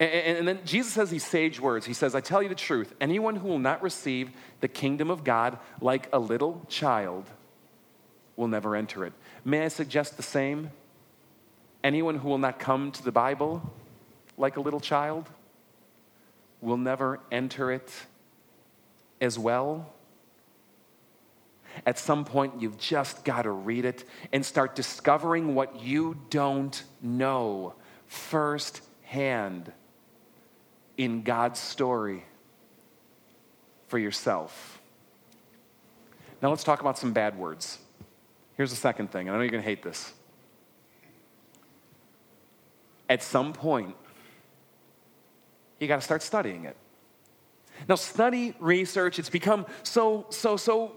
And, 0.00 0.10
and, 0.10 0.38
and 0.38 0.48
then 0.48 0.60
Jesus 0.64 0.92
says 0.92 1.10
these 1.10 1.24
sage 1.24 1.60
words. 1.60 1.86
He 1.86 1.92
says, 1.92 2.16
I 2.16 2.20
tell 2.20 2.42
you 2.42 2.48
the 2.48 2.56
truth, 2.56 2.92
anyone 3.00 3.36
who 3.36 3.46
will 3.46 3.60
not 3.60 3.82
receive 3.82 4.30
the 4.60 4.68
kingdom 4.68 5.10
of 5.10 5.22
God 5.22 5.58
like 5.80 6.08
a 6.12 6.18
little 6.18 6.66
child 6.68 7.24
will 8.34 8.48
never 8.48 8.74
enter 8.74 9.04
it. 9.04 9.12
May 9.44 9.64
I 9.64 9.68
suggest 9.68 10.16
the 10.16 10.22
same? 10.24 10.70
Anyone 11.84 12.16
who 12.16 12.28
will 12.28 12.38
not 12.38 12.58
come 12.58 12.90
to 12.92 13.04
the 13.04 13.12
Bible 13.12 13.62
like 14.36 14.56
a 14.56 14.60
little 14.60 14.80
child 14.80 15.28
will 16.60 16.76
never 16.76 17.20
enter 17.30 17.70
it 17.70 17.92
as 19.20 19.38
well? 19.38 19.92
At 21.86 21.98
some 21.98 22.24
point, 22.24 22.60
you've 22.60 22.78
just 22.78 23.24
got 23.24 23.42
to 23.42 23.50
read 23.50 23.84
it 23.84 24.04
and 24.32 24.44
start 24.44 24.74
discovering 24.74 25.54
what 25.54 25.80
you 25.80 26.16
don't 26.30 26.82
know 27.00 27.74
firsthand 28.06 29.72
in 30.96 31.22
God's 31.22 31.60
story 31.60 32.24
for 33.86 33.98
yourself. 33.98 34.80
Now, 36.42 36.50
let's 36.50 36.64
talk 36.64 36.80
about 36.80 36.98
some 36.98 37.12
bad 37.12 37.38
words. 37.38 37.78
Here's 38.56 38.70
the 38.70 38.76
second 38.76 39.10
thing, 39.10 39.28
and 39.28 39.34
I 39.34 39.38
know 39.38 39.42
you're 39.42 39.50
going 39.50 39.62
to 39.62 39.68
hate 39.68 39.82
this. 39.82 40.12
At 43.08 43.22
some 43.22 43.52
point, 43.52 43.94
you 45.78 45.86
got 45.86 45.96
to 45.96 46.02
start 46.02 46.22
studying 46.22 46.64
it. 46.64 46.76
Now, 47.86 47.94
study, 47.94 48.54
research, 48.58 49.18
it's 49.18 49.30
become 49.30 49.66
so, 49.82 50.26
so, 50.30 50.56
so, 50.56 50.96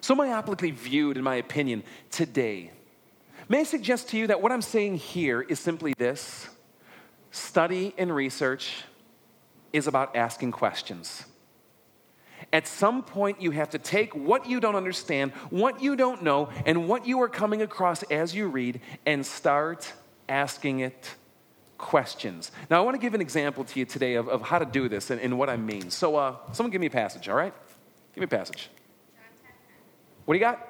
so 0.00 0.14
myopically 0.14 0.72
viewed, 0.72 1.16
in 1.16 1.22
my 1.22 1.36
opinion, 1.36 1.82
today. 2.10 2.70
May 3.48 3.60
I 3.60 3.64
suggest 3.64 4.08
to 4.10 4.16
you 4.16 4.26
that 4.28 4.40
what 4.40 4.52
I'm 4.52 4.62
saying 4.62 4.96
here 4.96 5.42
is 5.42 5.60
simply 5.60 5.94
this 5.98 6.48
study 7.30 7.94
and 7.98 8.14
research 8.14 8.84
is 9.72 9.86
about 9.86 10.16
asking 10.16 10.52
questions. 10.52 11.24
At 12.52 12.66
some 12.66 13.02
point, 13.02 13.40
you 13.40 13.50
have 13.50 13.70
to 13.70 13.78
take 13.78 14.14
what 14.14 14.48
you 14.48 14.60
don't 14.60 14.76
understand, 14.76 15.32
what 15.50 15.82
you 15.82 15.96
don't 15.96 16.22
know, 16.22 16.50
and 16.64 16.88
what 16.88 17.06
you 17.06 17.20
are 17.22 17.28
coming 17.28 17.62
across 17.62 18.02
as 18.04 18.34
you 18.34 18.46
read 18.46 18.80
and 19.04 19.24
start 19.26 19.92
asking 20.28 20.80
it 20.80 21.14
questions. 21.84 22.50
Now, 22.70 22.78
I 22.78 22.84
want 22.84 22.94
to 22.94 22.98
give 22.98 23.14
an 23.14 23.20
example 23.20 23.62
to 23.62 23.78
you 23.78 23.84
today 23.84 24.14
of, 24.14 24.26
of 24.28 24.42
how 24.42 24.58
to 24.58 24.64
do 24.64 24.88
this 24.88 25.10
and, 25.10 25.20
and 25.20 25.38
what 25.38 25.50
I 25.50 25.56
mean. 25.56 25.90
So, 25.90 26.16
uh, 26.16 26.36
someone 26.52 26.72
give 26.72 26.80
me 26.80 26.88
a 26.88 26.90
passage, 26.90 27.28
all 27.28 27.36
right? 27.36 27.52
Give 28.14 28.22
me 28.22 28.24
a 28.24 28.28
passage. 28.28 28.70
What 30.24 30.34
do 30.34 30.38
you 30.38 30.44
got? 30.44 30.66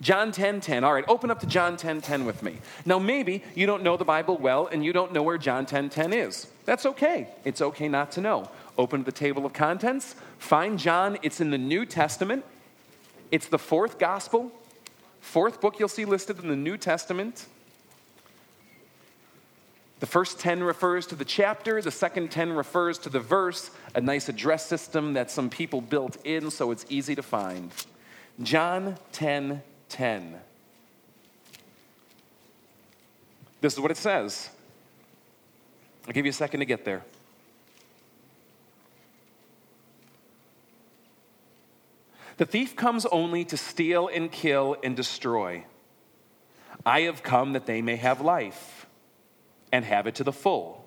John 0.00 0.30
10 0.30 0.60
10. 0.60 0.84
All 0.84 0.92
right, 0.92 1.04
open 1.08 1.30
up 1.30 1.40
to 1.40 1.46
John 1.46 1.76
10 1.76 2.02
10 2.02 2.24
with 2.24 2.42
me. 2.42 2.58
Now, 2.84 2.98
maybe 2.98 3.42
you 3.54 3.66
don't 3.66 3.82
know 3.82 3.96
the 3.96 4.04
Bible 4.04 4.36
well 4.36 4.68
and 4.70 4.84
you 4.84 4.92
don't 4.92 5.12
know 5.12 5.22
where 5.22 5.38
John 5.38 5.66
10 5.66 5.88
10 5.88 6.12
is. 6.12 6.46
That's 6.66 6.86
okay. 6.86 7.28
It's 7.44 7.60
okay 7.60 7.88
not 7.88 8.12
to 8.12 8.20
know. 8.20 8.50
Open 8.76 9.02
the 9.02 9.12
table 9.12 9.44
of 9.44 9.52
contents, 9.52 10.14
find 10.38 10.78
John. 10.78 11.18
It's 11.22 11.40
in 11.40 11.50
the 11.50 11.58
New 11.58 11.84
Testament, 11.84 12.44
it's 13.32 13.48
the 13.48 13.58
fourth 13.58 13.98
gospel, 13.98 14.52
fourth 15.20 15.60
book 15.60 15.80
you'll 15.80 15.88
see 15.88 16.04
listed 16.04 16.38
in 16.38 16.48
the 16.48 16.56
New 16.56 16.76
Testament. 16.76 17.46
The 20.00 20.06
first 20.06 20.38
10 20.38 20.62
refers 20.62 21.06
to 21.08 21.16
the 21.16 21.24
chapter, 21.24 21.82
the 21.82 21.90
second 21.90 22.30
10 22.30 22.52
refers 22.52 22.98
to 22.98 23.08
the 23.08 23.18
verse, 23.18 23.70
a 23.94 24.00
nice 24.00 24.28
address 24.28 24.64
system 24.64 25.14
that 25.14 25.30
some 25.30 25.50
people 25.50 25.80
built 25.80 26.16
in 26.24 26.50
so 26.50 26.70
it's 26.70 26.86
easy 26.88 27.16
to 27.16 27.22
find. 27.22 27.72
John 28.42 28.96
10 29.12 29.62
10. 29.88 30.36
This 33.60 33.72
is 33.72 33.80
what 33.80 33.90
it 33.90 33.96
says. 33.96 34.50
I'll 36.06 36.12
give 36.12 36.24
you 36.24 36.30
a 36.30 36.34
second 36.34 36.60
to 36.60 36.66
get 36.66 36.84
there. 36.84 37.04
The 42.36 42.46
thief 42.46 42.76
comes 42.76 43.04
only 43.06 43.44
to 43.46 43.56
steal 43.56 44.08
and 44.08 44.30
kill 44.30 44.76
and 44.84 44.94
destroy. 44.94 45.64
I 46.86 47.00
have 47.00 47.24
come 47.24 47.54
that 47.54 47.66
they 47.66 47.82
may 47.82 47.96
have 47.96 48.20
life 48.20 48.77
and 49.72 49.84
have 49.84 50.06
it 50.06 50.14
to 50.16 50.24
the 50.24 50.32
full. 50.32 50.84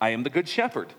I 0.00 0.10
am 0.10 0.22
the 0.22 0.30
good 0.30 0.48
shepherd. 0.48 0.92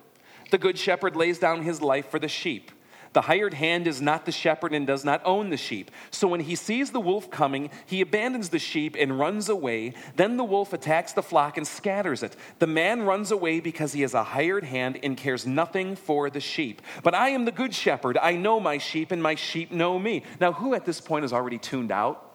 The 0.52 0.58
good 0.58 0.78
shepherd 0.78 1.16
lays 1.16 1.40
down 1.40 1.64
his 1.64 1.82
life 1.82 2.10
for 2.10 2.20
the 2.20 2.28
sheep. 2.28 2.72
The 3.12 3.22
hired 3.22 3.56
hand 3.56 3.88
is 3.88 4.02
not 4.02 4.26
the 4.26 4.32
shepherd 4.32 4.72
and 4.72 4.86
does 4.86 5.04
not 5.04 5.22
own 5.26 5.50
the 5.50 5.58
sheep. 5.58 5.90
So 6.12 6.28
when 6.28 6.42
he 6.42 6.56
sees 6.56 6.92
the 6.92 7.00
wolf 7.00 7.32
coming, 7.32 7.72
he 7.88 8.02
abandons 8.02 8.50
the 8.50 8.60
sheep 8.60 8.96
and 9.00 9.18
runs 9.18 9.50
away. 9.50 9.96
Then 10.16 10.38
the 10.38 10.44
wolf 10.44 10.74
attacks 10.74 11.14
the 11.14 11.24
flock 11.24 11.58
and 11.58 11.68
scatters 11.68 12.22
it. 12.22 12.36
The 12.60 12.68
man 12.68 13.02
runs 13.02 13.32
away 13.32 13.62
because 13.62 13.94
he 13.94 14.04
is 14.04 14.14
a 14.14 14.24
hired 14.24 14.64
hand 14.64 15.00
and 15.02 15.18
cares 15.18 15.48
nothing 15.48 15.96
for 15.96 16.30
the 16.30 16.40
sheep. 16.40 16.84
But 17.02 17.16
I 17.16 17.30
am 17.30 17.46
the 17.46 17.52
good 17.52 17.74
shepherd. 17.74 18.16
I 18.18 18.34
know 18.34 18.60
my 18.60 18.78
sheep, 18.78 19.12
and 19.12 19.24
my 19.24 19.34
sheep 19.34 19.72
know 19.72 19.98
me. 19.98 20.24
Now, 20.40 20.54
who 20.54 20.76
at 20.76 20.86
this 20.86 21.02
point 21.02 21.26
is 21.26 21.34
already 21.34 21.58
tuned 21.58 21.92
out? 21.92 22.26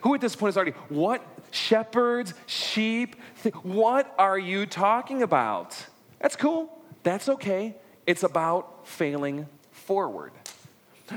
Who 0.00 0.14
at 0.14 0.20
this 0.20 0.34
point 0.34 0.50
is 0.50 0.56
already, 0.56 0.72
what? 0.88 1.24
Shepherds, 1.54 2.34
sheep? 2.46 3.14
What 3.62 4.12
are 4.18 4.36
you 4.36 4.66
talking 4.66 5.22
about? 5.22 5.86
That's 6.18 6.34
cool. 6.34 6.76
That's 7.04 7.28
okay. 7.28 7.76
It's 8.08 8.24
about 8.24 8.88
failing 8.88 9.46
forward. 9.70 10.32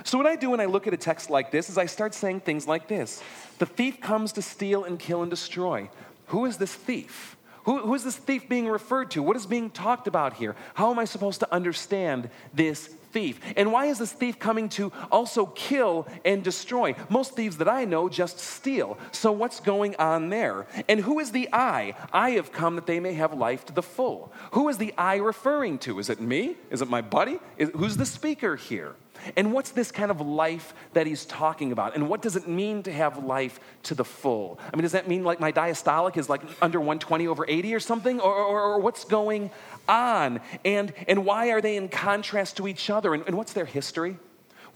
So, 0.04 0.16
what 0.18 0.28
I 0.28 0.36
do 0.36 0.52
when 0.52 0.60
I 0.60 0.66
look 0.66 0.86
at 0.86 0.94
a 0.94 0.98
text 0.98 1.32
like 1.32 1.50
this 1.50 1.72
is 1.72 1.78
I 1.80 1.88
start 1.88 2.14
saying 2.14 2.42
things 2.42 2.68
like 2.68 2.88
this 2.88 3.24
The 3.58 3.66
thief 3.66 4.00
comes 4.00 4.32
to 4.34 4.44
steal 4.44 4.84
and 4.84 5.00
kill 5.00 5.24
and 5.24 5.32
destroy. 5.32 5.90
Who 6.28 6.46
is 6.46 6.58
this 6.58 6.74
thief? 6.74 7.36
Who, 7.64 7.80
who 7.80 7.96
is 7.96 8.04
this 8.04 8.18
thief 8.18 8.48
being 8.48 8.68
referred 8.68 9.10
to? 9.12 9.24
What 9.24 9.36
is 9.36 9.48
being 9.48 9.72
talked 9.72 10.08
about 10.08 10.36
here? 10.36 10.56
How 10.76 10.92
am 10.92 11.00
I 11.00 11.06
supposed 11.06 11.40
to 11.40 11.52
understand 11.52 12.30
this 12.54 12.90
thief? 13.18 13.40
And 13.56 13.72
why 13.72 13.88
is 13.88 13.98
this 13.98 14.12
thief 14.12 14.38
coming 14.38 14.70
to 14.70 14.92
also 15.12 15.48
kill 15.48 16.08
and 16.24 16.44
destroy? 16.44 16.94
Most 17.10 17.36
thieves 17.36 17.58
that 17.58 17.68
I 17.68 17.84
know 17.84 18.10
just 18.10 18.38
steal. 18.38 19.00
So 19.12 19.32
what's 19.32 19.60
going 19.60 19.96
on 19.96 20.30
there? 20.30 20.68
And 20.88 21.00
who 21.00 21.20
is 21.20 21.32
the 21.32 21.50
I? 21.52 21.96
I 22.14 22.32
have 22.32 22.52
come 22.52 22.76
that 22.76 22.86
they 22.86 23.00
may 23.00 23.14
have 23.14 23.34
life 23.34 23.66
to 23.66 23.74
the 23.74 23.82
full. 23.82 24.32
Who 24.52 24.70
is 24.70 24.78
the 24.78 24.94
I 25.00 25.16
referring 25.16 25.80
to? 25.80 25.98
Is 25.98 26.12
it 26.12 26.22
me? 26.22 26.58
Is 26.70 26.84
it 26.84 26.90
my 26.90 27.02
buddy? 27.02 27.40
Is, 27.58 27.72
who's 27.76 27.98
the 27.98 28.06
speaker 28.06 28.56
here? 28.56 28.94
And 29.36 29.54
what's 29.54 29.72
this 29.72 29.92
kind 29.92 30.12
of 30.12 30.22
life 30.22 30.74
that 30.94 31.08
he's 31.08 31.26
talking 31.26 31.72
about? 31.72 31.96
And 31.96 32.10
what 32.10 32.22
does 32.22 32.36
it 32.36 32.48
mean 32.48 32.84
to 32.84 32.92
have 32.92 33.24
life 33.24 33.60
to 33.84 33.96
the 33.96 34.06
full? 34.06 34.60
I 34.72 34.76
mean, 34.76 34.84
does 34.84 34.92
that 34.94 35.08
mean 35.08 35.24
like 35.24 35.40
my 35.40 35.52
diastolic 35.52 36.18
is 36.18 36.30
like 36.30 36.42
under 36.62 36.80
120 36.80 37.28
over 37.28 37.46
80 37.48 37.74
or 37.76 37.80
something? 37.80 38.20
Or, 38.20 38.34
or, 38.34 38.62
or 38.62 38.80
what's 38.80 39.04
going 39.04 39.52
on? 39.88 40.42
And, 40.66 40.94
and 41.08 41.26
why 41.26 41.52
are 41.52 41.62
they 41.62 41.78
in 41.78 41.90
contrast 41.90 42.58
to 42.58 42.68
each 42.68 42.90
other? 42.90 43.14
And, 43.14 43.24
and 43.28 43.38
what's 43.38 43.54
their 43.54 43.66
history? 43.66 44.18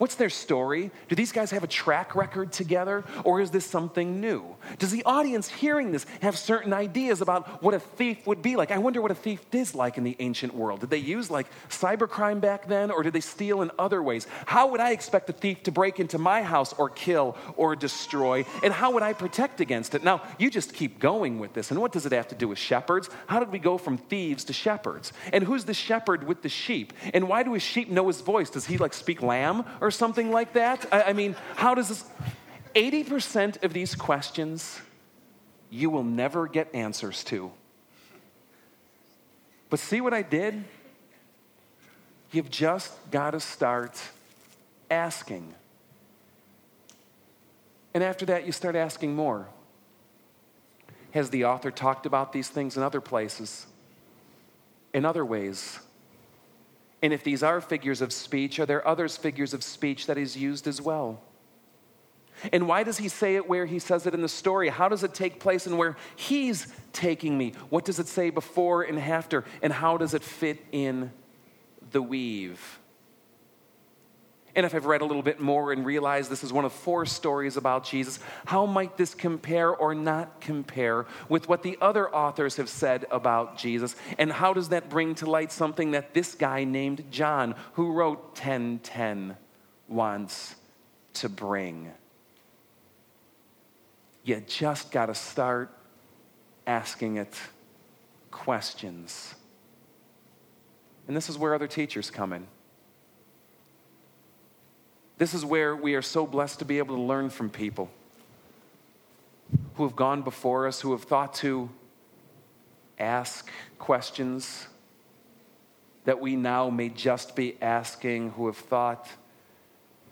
What's 0.01 0.15
their 0.15 0.31
story? 0.31 0.89
Do 1.09 1.15
these 1.15 1.31
guys 1.31 1.51
have 1.51 1.63
a 1.63 1.67
track 1.67 2.15
record 2.15 2.51
together, 2.51 3.03
or 3.23 3.39
is 3.39 3.51
this 3.51 3.67
something 3.67 4.19
new? 4.19 4.55
Does 4.79 4.89
the 4.89 5.03
audience 5.03 5.47
hearing 5.47 5.91
this 5.91 6.07
have 6.23 6.35
certain 6.39 6.73
ideas 6.73 7.21
about 7.21 7.61
what 7.61 7.75
a 7.75 7.79
thief 7.79 8.25
would 8.25 8.41
be 8.41 8.55
like? 8.55 8.71
I 8.71 8.79
wonder 8.79 8.99
what 8.99 9.11
a 9.11 9.15
thief 9.15 9.45
is 9.51 9.75
like 9.75 9.99
in 9.99 10.03
the 10.03 10.15
ancient 10.17 10.55
world. 10.55 10.79
Did 10.79 10.89
they 10.89 10.97
use 10.97 11.29
like 11.29 11.45
cybercrime 11.69 12.41
back 12.41 12.67
then, 12.67 12.89
or 12.89 13.03
did 13.03 13.13
they 13.13 13.21
steal 13.21 13.61
in 13.61 13.69
other 13.77 14.01
ways? 14.01 14.25
How 14.47 14.69
would 14.69 14.79
I 14.79 14.89
expect 14.89 15.29
a 15.29 15.33
thief 15.33 15.61
to 15.63 15.71
break 15.71 15.99
into 15.99 16.17
my 16.17 16.41
house 16.41 16.73
or 16.73 16.89
kill 16.89 17.37
or 17.55 17.75
destroy? 17.75 18.43
And 18.63 18.73
how 18.73 18.89
would 18.93 19.03
I 19.03 19.13
protect 19.13 19.61
against 19.61 19.93
it? 19.93 20.03
Now, 20.03 20.23
you 20.39 20.49
just 20.49 20.73
keep 20.73 20.97
going 20.97 21.37
with 21.37 21.53
this. 21.53 21.69
And 21.69 21.79
what 21.79 21.91
does 21.91 22.07
it 22.07 22.11
have 22.11 22.29
to 22.29 22.35
do 22.35 22.47
with 22.47 22.57
shepherds? 22.57 23.07
How 23.27 23.39
did 23.39 23.51
we 23.51 23.59
go 23.59 23.77
from 23.77 23.99
thieves 23.99 24.45
to 24.45 24.53
shepherds? 24.53 25.13
And 25.31 25.43
who's 25.43 25.65
the 25.65 25.75
shepherd 25.75 26.23
with 26.23 26.41
the 26.41 26.49
sheep? 26.49 26.91
And 27.13 27.29
why 27.29 27.43
do 27.43 27.53
his 27.53 27.61
sheep 27.61 27.87
know 27.87 28.07
his 28.07 28.21
voice? 28.21 28.49
Does 28.49 28.65
he 28.65 28.79
like 28.79 28.95
speak 28.95 29.21
lamb 29.21 29.63
or 29.79 29.90
or 29.91 29.93
something 29.93 30.31
like 30.31 30.53
that? 30.53 30.87
I, 30.89 31.03
I 31.03 31.13
mean, 31.13 31.35
how 31.55 31.75
does 31.75 31.89
this? 31.89 32.05
80% 32.75 33.61
of 33.65 33.73
these 33.73 33.93
questions 33.93 34.79
you 35.69 35.89
will 35.89 36.05
never 36.05 36.47
get 36.47 36.73
answers 36.73 37.25
to. 37.25 37.51
But 39.69 39.79
see 39.79 39.99
what 39.99 40.13
I 40.13 40.21
did? 40.21 40.63
You've 42.31 42.49
just 42.49 42.93
got 43.11 43.31
to 43.31 43.41
start 43.41 44.01
asking. 44.89 45.53
And 47.93 48.01
after 48.01 48.25
that, 48.27 48.45
you 48.45 48.53
start 48.53 48.77
asking 48.77 49.13
more. 49.13 49.49
Has 51.11 51.29
the 51.29 51.43
author 51.43 51.71
talked 51.71 52.05
about 52.05 52.31
these 52.31 52.47
things 52.47 52.77
in 52.77 52.83
other 52.83 53.01
places, 53.01 53.67
in 54.93 55.03
other 55.03 55.25
ways? 55.25 55.79
And 57.01 57.13
if 57.13 57.23
these 57.23 57.41
are 57.41 57.61
figures 57.61 58.01
of 58.01 58.13
speech, 58.13 58.59
are 58.59 58.65
there 58.65 58.87
others 58.87 59.17
figures 59.17 59.53
of 59.53 59.63
speech 59.63 60.05
that 60.07 60.17
he's 60.17 60.37
used 60.37 60.67
as 60.67 60.81
well? 60.81 61.21
And 62.51 62.67
why 62.67 62.83
does 62.83 62.97
he 62.97 63.07
say 63.07 63.35
it 63.35 63.47
where 63.47 63.65
he 63.65 63.79
says 63.79 64.07
it 64.07 64.13
in 64.13 64.21
the 64.21 64.29
story? 64.29 64.69
How 64.69 64.89
does 64.89 65.03
it 65.03 65.13
take 65.13 65.39
place 65.39 65.67
and 65.67 65.77
where 65.77 65.95
he's 66.15 66.67
taking 66.91 67.37
me? 67.37 67.53
What 67.69 67.85
does 67.85 67.99
it 67.99 68.07
say 68.07 68.29
before 68.29 68.83
and 68.83 68.99
after? 68.99 69.45
And 69.61 69.71
how 69.71 69.97
does 69.97 70.13
it 70.13 70.23
fit 70.23 70.63
in 70.71 71.11
the 71.91 72.01
weave? 72.01 72.79
And 74.55 74.65
if 74.65 74.75
I've 74.75 74.85
read 74.85 75.01
a 75.01 75.05
little 75.05 75.21
bit 75.21 75.39
more 75.39 75.71
and 75.71 75.85
realized 75.85 76.29
this 76.29 76.43
is 76.43 76.51
one 76.51 76.65
of 76.65 76.73
four 76.73 77.05
stories 77.05 77.55
about 77.55 77.85
Jesus, 77.85 78.19
how 78.45 78.65
might 78.65 78.97
this 78.97 79.13
compare 79.13 79.69
or 79.69 79.95
not 79.95 80.41
compare 80.41 81.05
with 81.29 81.47
what 81.47 81.63
the 81.63 81.77
other 81.79 82.13
authors 82.13 82.57
have 82.57 82.67
said 82.67 83.05
about 83.11 83.57
Jesus? 83.57 83.95
And 84.17 84.31
how 84.31 84.53
does 84.53 84.69
that 84.69 84.89
bring 84.89 85.15
to 85.15 85.29
light 85.29 85.51
something 85.51 85.91
that 85.91 86.13
this 86.13 86.35
guy 86.35 86.65
named 86.65 87.05
John, 87.11 87.55
who 87.73 87.93
wrote 87.93 88.19
1010, 88.33 89.37
wants 89.87 90.55
to 91.13 91.29
bring? 91.29 91.91
You 94.23 94.43
just 94.47 94.91
got 94.91 95.05
to 95.05 95.15
start 95.15 95.71
asking 96.67 97.17
it 97.17 97.39
questions. 98.31 99.33
And 101.07 101.15
this 101.15 101.29
is 101.29 101.37
where 101.37 101.55
other 101.55 101.67
teachers 101.67 102.11
come 102.11 102.33
in. 102.33 102.47
This 105.21 105.35
is 105.35 105.45
where 105.45 105.75
we 105.75 105.93
are 105.93 106.01
so 106.01 106.25
blessed 106.25 106.57
to 106.57 106.65
be 106.65 106.79
able 106.79 106.95
to 106.95 107.01
learn 107.03 107.29
from 107.29 107.51
people 107.51 107.91
who 109.75 109.83
have 109.83 109.95
gone 109.95 110.23
before 110.23 110.65
us, 110.65 110.81
who 110.81 110.93
have 110.93 111.03
thought 111.03 111.35
to 111.35 111.69
ask 112.97 113.47
questions 113.77 114.65
that 116.05 116.19
we 116.19 116.35
now 116.35 116.71
may 116.71 116.89
just 116.89 117.35
be 117.35 117.55
asking, 117.61 118.31
who 118.31 118.47
have 118.47 118.57
thought 118.57 119.07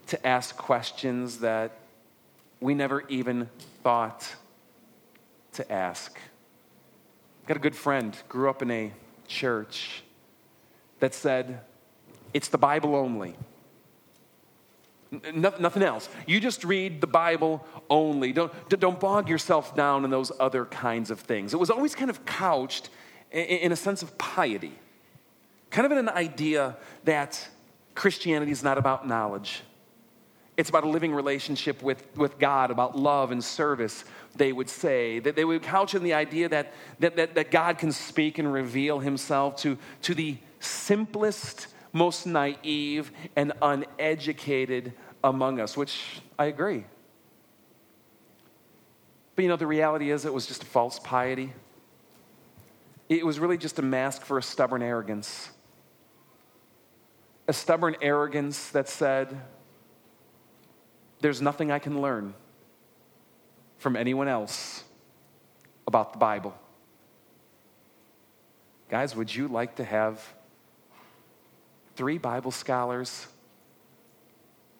to 0.06 0.28
ask 0.28 0.56
questions 0.56 1.39
that 1.39 1.72
we 2.62 2.76
never 2.76 3.04
even 3.08 3.50
thought 3.82 4.36
to 5.54 5.72
ask. 5.72 6.19
Got 7.48 7.58
a 7.58 7.60
good 7.60 7.76
friend, 7.76 8.15
grew 8.30 8.48
up 8.48 8.62
in 8.62 8.69
a 8.69 8.91
church 9.28 10.04
that 11.00 11.15
said, 11.15 11.62
it's 12.32 12.50
the 12.50 12.60
Bible 12.60 12.95
only. 12.95 13.34
No, 15.12 15.54
nothing 15.60 15.82
else. 15.82 16.08
You 16.28 16.39
just 16.39 16.63
read 16.63 17.02
the 17.02 17.08
Bible 17.08 17.65
only. 17.89 18.32
Don't, 18.32 18.52
don't 18.69 19.00
bog 19.00 19.28
yourself 19.28 19.76
down 19.76 20.06
in 20.06 20.12
those 20.12 20.32
other 20.39 20.65
kinds 20.65 21.10
of 21.10 21.19
things. 21.19 21.54
It 21.54 21.58
was 21.58 21.72
always 21.72 21.95
kind 21.95 22.12
of 22.12 22.26
couched 22.26 22.89
in, 23.32 23.45
in 23.45 23.72
a 23.72 23.76
sense 23.76 24.04
of 24.04 24.17
piety, 24.19 24.78
kind 25.72 25.86
of 25.86 25.91
in 25.91 25.98
an 25.98 26.10
idea 26.10 26.78
that 27.06 27.48
Christianity 27.95 28.52
is 28.52 28.63
not 28.63 28.78
about 28.78 29.08
knowledge. 29.08 29.63
It's 30.58 30.69
about 30.69 30.84
a 30.84 30.89
living 30.89 31.13
relationship 31.13 31.82
with, 31.82 32.06
with 32.15 32.38
God, 32.38 32.69
about 32.69 32.95
love 32.95 33.32
and 33.32 33.43
service, 33.43 34.04
they 34.36 34.52
would 34.52 34.69
say. 34.69 35.19
That 35.19 35.36
they 35.36 35.45
would 35.45 35.63
couch 35.63 35.95
in 35.95 36.04
the 36.04 36.13
idea 36.13 36.50
that, 36.50 36.74
that, 37.00 37.15
that, 37.15 37.36
that 37.36 37.50
God 37.50 37.78
can 37.78 37.91
speak 37.93 38.38
and 38.38 38.52
reveal 38.52 39.00
himself 39.00 39.56
to, 39.62 39.78
to 40.02 40.13
the 40.13 40.38
simplest 40.60 41.67
most 41.91 42.25
naive 42.25 43.12
and 43.36 43.54
uneducated 43.62 44.93
among 45.23 45.60
us, 45.60 45.75
which 45.75 46.21
I 46.38 46.45
agree. 46.45 46.86
But 49.36 49.43
you 49.43 49.49
know, 49.49 49.56
the 49.56 49.67
reality 49.67 50.12
is 50.12 50.25
it 50.25 50.34
was 50.34 50.45
just 50.45 50.63
a 50.63 50.65
false 50.65 50.99
piety. 50.99 51.54
It 53.08 53.25
was 53.25 53.39
really 53.39 53.58
just 53.58 53.80
a 53.80 53.82
mask 53.82 54.23
for 54.23 54.38
a 54.38 54.43
stubborn 54.43 54.82
arrogance. 54.82 55.49
A 57.47 57.54
stubborn 57.54 57.95
arrogance 58.02 58.69
that 58.69 58.88
said, 58.88 59.41
There's 61.21 61.41
nothing 61.41 61.71
I 61.71 61.80
can 61.80 62.02
learn 62.02 62.36
from 63.78 63.95
anyone 63.95 64.28
else 64.28 64.84
about 65.88 66.13
the 66.13 66.19
Bible. 66.19 66.54
Guys, 68.89 69.15
would 69.15 69.34
you 69.34 69.47
like 69.47 69.78
to 69.78 69.84
have 69.84 70.21
three 72.00 72.18
Bible 72.18 72.52
scholars 72.52 73.28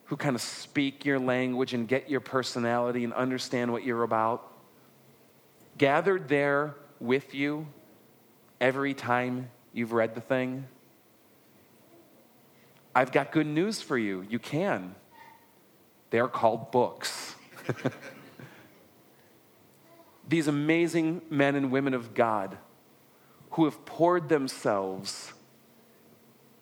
who 0.06 0.16
kind 0.16 0.38
of 0.38 0.42
speak 0.42 1.04
your 1.04 1.20
language 1.20 1.74
and 1.74 1.86
get 1.86 2.10
your 2.10 2.22
personality 2.22 3.04
and 3.04 3.12
understand 3.12 3.74
what 3.74 3.84
you're 3.84 4.04
about, 4.04 4.50
gathered 5.78 6.30
there 6.30 6.76
with 7.02 7.36
you 7.36 7.68
every 8.62 8.94
time 8.94 9.50
you've 9.74 9.92
read 9.92 10.16
the 10.16 10.22
thing. 10.22 10.66
I've 12.96 13.12
got 13.12 13.34
good 13.34 13.48
news 13.48 13.82
for 13.82 13.98
you. 13.98 14.26
You 14.30 14.40
can. 14.40 14.96
They're 16.12 16.30
called 16.30 16.72
books. 16.72 17.36
These 20.30 20.48
amazing 20.48 21.24
men 21.30 21.56
and 21.56 21.70
women 21.70 21.94
of 21.94 22.14
God 22.14 22.58
who 23.52 23.66
have 23.66 23.86
poured 23.86 24.30
themselves 24.30 25.34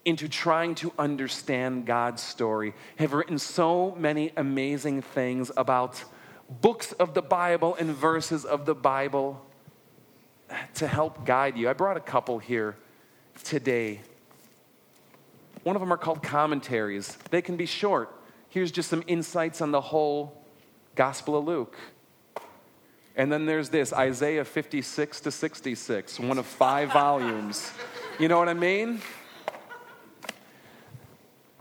into 0.08 0.30
trying 0.30 0.74
to 0.74 0.94
understand 0.98 1.86
God's 1.86 2.24
story, 2.24 2.74
have 2.96 3.12
written 3.12 3.38
so 3.38 3.94
many 4.00 4.32
amazing 4.38 5.02
things 5.02 5.52
about 5.58 6.02
books 6.62 6.94
of 6.94 7.14
the 7.14 7.22
Bible 7.22 7.76
and 7.76 7.90
verses 7.94 8.46
of 8.46 8.66
the 8.66 8.74
Bible 8.74 9.46
to 10.76 10.88
help 10.88 11.26
guide 11.26 11.58
you. 11.58 11.70
I 11.70 11.74
brought 11.74 11.98
a 11.98 12.00
couple 12.00 12.40
here 12.40 12.78
today. 13.44 14.00
One 15.64 15.76
of 15.76 15.82
them 15.82 15.92
are 15.92 15.98
called 15.98 16.24
commentaries. 16.24 17.18
They 17.30 17.42
can 17.42 17.58
be 17.58 17.66
short. 17.66 18.10
Here's 18.48 18.72
just 18.72 18.90
some 18.90 19.04
insights 19.08 19.60
on 19.60 19.72
the 19.72 19.82
whole 19.82 20.42
Gospel 20.96 21.38
of 21.38 21.44
Luke. 21.44 21.76
And 23.18 23.30
then 23.30 23.46
there's 23.46 23.68
this 23.68 23.92
Isaiah 23.92 24.46
56 24.46 25.20
to 25.20 25.32
66, 25.32 26.20
one 26.22 26.38
of 26.38 26.46
five 26.46 26.94
volumes. 26.94 27.74
You 28.20 28.30
know 28.30 28.40
what 28.40 28.48
I 28.48 28.54
mean? 28.54 29.02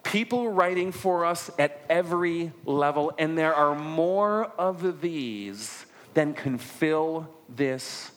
People 0.06 0.52
writing 0.52 0.92
for 0.92 1.24
us 1.24 1.50
at 1.58 1.80
every 1.90 2.52
level, 2.64 3.12
and 3.18 3.36
there 3.36 3.52
are 3.52 3.74
more 3.74 4.44
of 4.56 5.00
these 5.00 5.84
than 6.14 6.32
can 6.32 6.58
fill 6.58 7.28
this 7.48 8.12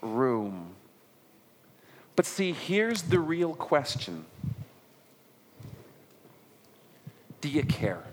room. 0.00 0.76
But 2.14 2.24
see, 2.24 2.52
here's 2.52 3.02
the 3.02 3.18
real 3.18 3.52
question 3.52 4.24
Do 7.40 7.48
you 7.48 7.64
care? 7.64 8.04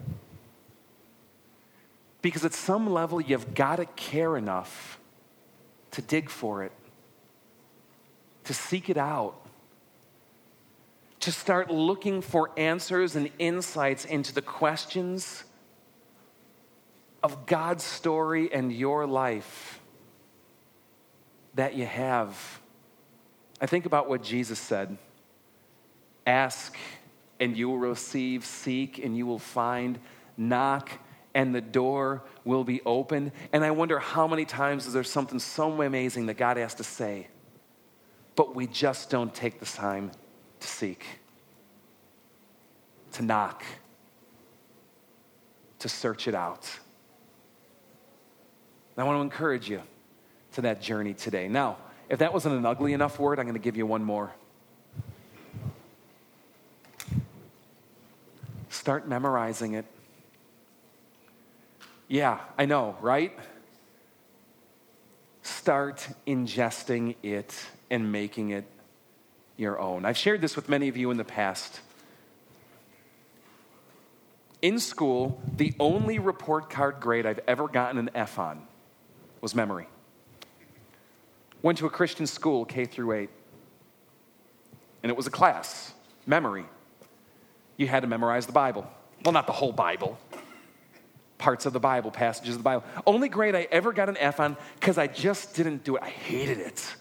Because 2.23 2.43
at 2.43 2.56
some 2.56 2.91
level, 2.91 3.21
you've 3.21 3.54
got 3.54 3.75
to 3.75 3.86
care 3.86 4.36
enough 4.36 4.97
to 5.91 6.02
dig 6.02 6.28
for 6.28 6.63
it, 6.63 6.71
to 8.45 8.54
seek 8.56 8.89
it 8.89 8.97
out, 8.97 9.38
to 11.21 11.32
start 11.32 11.69
looking 11.69 12.21
for 12.21 12.51
answers 12.58 13.15
and 13.15 13.29
insights 13.39 14.05
into 14.05 14.34
the 14.34 14.41
questions 14.41 15.43
of 17.21 17.45
God's 17.45 17.84
story 17.84 18.51
and 18.53 18.71
your 18.71 19.05
life 19.05 19.82
that 21.55 21.75
you 21.75 21.86
have. 21.86 22.62
I 23.60 23.65
think 23.65 23.86
about 23.86 24.08
what 24.08 24.23
Jesus 24.23 24.60
said 24.60 24.97
ask 26.25 26.77
and 27.39 27.58
you 27.58 27.67
will 27.69 27.79
receive, 27.79 28.45
seek 28.45 28.99
and 28.99 29.17
you 29.17 29.25
will 29.25 29.39
find, 29.39 29.99
knock 30.38 30.91
and 31.34 31.53
the 31.53 31.62
door 31.62 32.23
will 32.45 32.63
be 32.63 32.82
open. 32.86 33.32
And 33.51 33.63
I 33.63 33.71
wonder 33.71 33.99
how 33.99 34.27
many 34.27 34.45
times 34.45 34.86
is 34.88 34.93
there 34.93 35.03
something 35.03 35.39
so 35.39 35.82
amazing 35.82 36.27
that 36.27 36.38
God 36.38 36.58
has 36.58 36.75
to 36.75 36.84
say, 36.84 37.27
but 38.36 38.55
we 38.55 38.67
just 38.67 39.10
don't 39.10 39.34
take 39.34 39.60
the 39.60 39.65
time 39.65 40.12
to 40.60 40.67
seek, 40.67 41.06
to 43.13 43.22
knock, 43.22 43.63
to 45.80 45.89
search 45.89 46.28
it 46.28 46.36
out. 46.36 46.69
And 48.95 49.04
I 49.04 49.08
want 49.08 49.17
to 49.17 49.22
encourage 49.22 49.69
you 49.69 49.82
to 50.54 50.62
that 50.62 50.82
journey 50.82 51.13
today. 51.13 51.48
Now, 51.48 51.78
if 52.10 52.19
that 52.19 52.34
wasn't 52.34 52.56
an 52.56 52.65
ugly 52.65 52.93
enough 52.93 53.19
word, 53.19 53.39
I'm 53.39 53.45
going 53.45 53.54
to 53.54 53.62
give 53.62 53.78
you 53.78 53.86
one 53.86 54.04
more. 54.04 54.32
Start 58.69 59.08
memorizing 59.08 59.74
it. 59.74 59.86
Yeah, 62.08 62.39
I 62.58 62.65
know, 62.65 62.98
right? 63.02 63.38
Start 65.43 66.08
ingesting 66.26 67.15
it 67.22 67.54
and 67.91 68.12
making 68.12 68.50
it 68.50 68.65
your 69.60 69.80
own. 69.80 70.06
I've 70.06 70.17
shared 70.17 70.41
this 70.41 70.56
with 70.56 70.69
many 70.69 70.88
of 70.88 70.98
you 70.98 71.12
in 71.12 71.17
the 71.17 71.24
past. 71.24 71.82
In 74.62 74.80
school, 74.80 75.41
the 75.56 75.74
only 75.80 76.19
report 76.19 76.69
card 76.69 77.00
grade 77.00 77.26
I've 77.26 77.39
ever 77.48 77.67
gotten 77.67 77.98
an 77.98 78.10
F 78.15 78.39
on 78.39 78.65
was 79.41 79.56
memory. 79.56 79.88
Went 81.62 81.78
to 81.80 81.86
a 81.86 81.89
Christian 81.89 82.26
school, 82.26 82.65
K 82.65 82.86
through 82.86 83.13
8, 83.13 83.30
and 85.04 85.10
it 85.10 85.15
was 85.15 85.28
a 85.28 85.32
class, 85.32 85.93
memory. 86.26 86.65
You 87.78 87.88
had 87.88 88.02
to 88.02 88.08
memorize 88.08 88.45
the 88.45 88.52
Bible. 88.52 88.89
Well, 89.24 89.34
not 89.34 89.48
the 89.48 89.54
whole 89.54 89.72
Bible, 89.72 90.17
parts 91.38 91.65
of 91.65 91.74
the 91.74 91.80
Bible, 91.80 92.12
passages 92.12 92.56
of 92.56 92.60
the 92.60 92.63
Bible. 92.63 92.84
Only 93.06 93.30
grade 93.30 93.56
I 93.56 93.67
ever 93.72 93.91
got 93.91 94.10
an 94.10 94.17
F 94.17 94.39
on 94.39 94.58
because 94.80 94.98
I 94.98 95.08
just 95.08 95.56
didn't 95.56 95.84
do 95.84 95.95
it. 95.98 96.04
I 96.04 96.10
hated 96.10 96.60
it. 96.60 96.95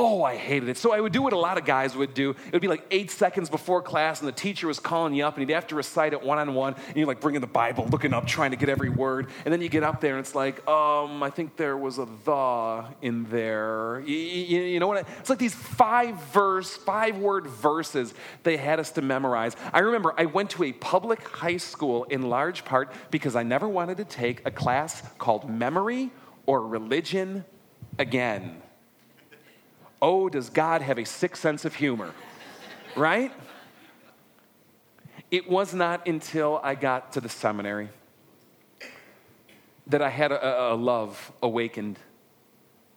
Oh, 0.00 0.22
I 0.22 0.36
hated 0.36 0.68
it. 0.68 0.76
So 0.76 0.92
I 0.92 1.00
would 1.00 1.12
do 1.12 1.22
what 1.22 1.32
a 1.32 1.38
lot 1.38 1.58
of 1.58 1.64
guys 1.64 1.96
would 1.96 2.14
do. 2.14 2.30
It 2.30 2.52
would 2.52 2.62
be 2.62 2.68
like 2.68 2.86
eight 2.92 3.10
seconds 3.10 3.50
before 3.50 3.82
class, 3.82 4.20
and 4.20 4.28
the 4.28 4.32
teacher 4.32 4.68
was 4.68 4.78
calling 4.78 5.12
you 5.12 5.24
up, 5.24 5.36
and 5.36 5.42
you'd 5.42 5.52
have 5.52 5.66
to 5.66 5.74
recite 5.74 6.12
it 6.12 6.22
one 6.22 6.38
on 6.38 6.54
one, 6.54 6.74
and 6.86 6.96
you're 6.96 7.08
like 7.08 7.20
bringing 7.20 7.40
the 7.40 7.48
Bible, 7.48 7.84
looking 7.90 8.14
up, 8.14 8.24
trying 8.24 8.52
to 8.52 8.56
get 8.56 8.68
every 8.68 8.90
word. 8.90 9.26
And 9.44 9.52
then 9.52 9.60
you 9.60 9.68
get 9.68 9.82
up 9.82 10.00
there, 10.00 10.16
and 10.16 10.24
it's 10.24 10.36
like, 10.36 10.64
um, 10.68 11.20
I 11.20 11.30
think 11.30 11.56
there 11.56 11.76
was 11.76 11.98
a 11.98 12.06
the 12.24 12.84
in 13.02 13.24
there. 13.24 14.00
You, 14.06 14.16
you, 14.16 14.60
you 14.60 14.78
know 14.78 14.86
what? 14.86 14.98
I, 14.98 15.10
it's 15.18 15.30
like 15.30 15.40
these 15.40 15.56
five 15.56 16.22
verse, 16.26 16.76
five 16.76 17.18
word 17.18 17.48
verses 17.48 18.14
they 18.44 18.56
had 18.56 18.78
us 18.78 18.92
to 18.92 19.02
memorize. 19.02 19.56
I 19.72 19.80
remember 19.80 20.14
I 20.16 20.26
went 20.26 20.50
to 20.50 20.62
a 20.62 20.72
public 20.74 21.26
high 21.26 21.56
school 21.56 22.04
in 22.04 22.22
large 22.22 22.64
part 22.64 22.92
because 23.10 23.34
I 23.34 23.42
never 23.42 23.66
wanted 23.66 23.96
to 23.96 24.04
take 24.04 24.46
a 24.46 24.52
class 24.52 25.02
called 25.18 25.50
memory 25.50 26.12
or 26.46 26.64
religion 26.64 27.44
again 27.98 28.62
oh, 30.00 30.28
does 30.28 30.50
God 30.50 30.82
have 30.82 30.98
a 30.98 31.04
sick 31.04 31.36
sense 31.36 31.64
of 31.64 31.74
humor? 31.74 32.12
right? 32.98 33.32
It 35.30 35.48
was 35.48 35.74
not 35.74 36.06
until 36.06 36.60
I 36.62 36.74
got 36.74 37.12
to 37.12 37.20
the 37.20 37.28
seminary 37.28 37.88
that 39.86 40.02
I 40.02 40.08
had 40.10 40.32
a, 40.32 40.72
a 40.72 40.74
love 40.74 41.32
awakened 41.42 41.98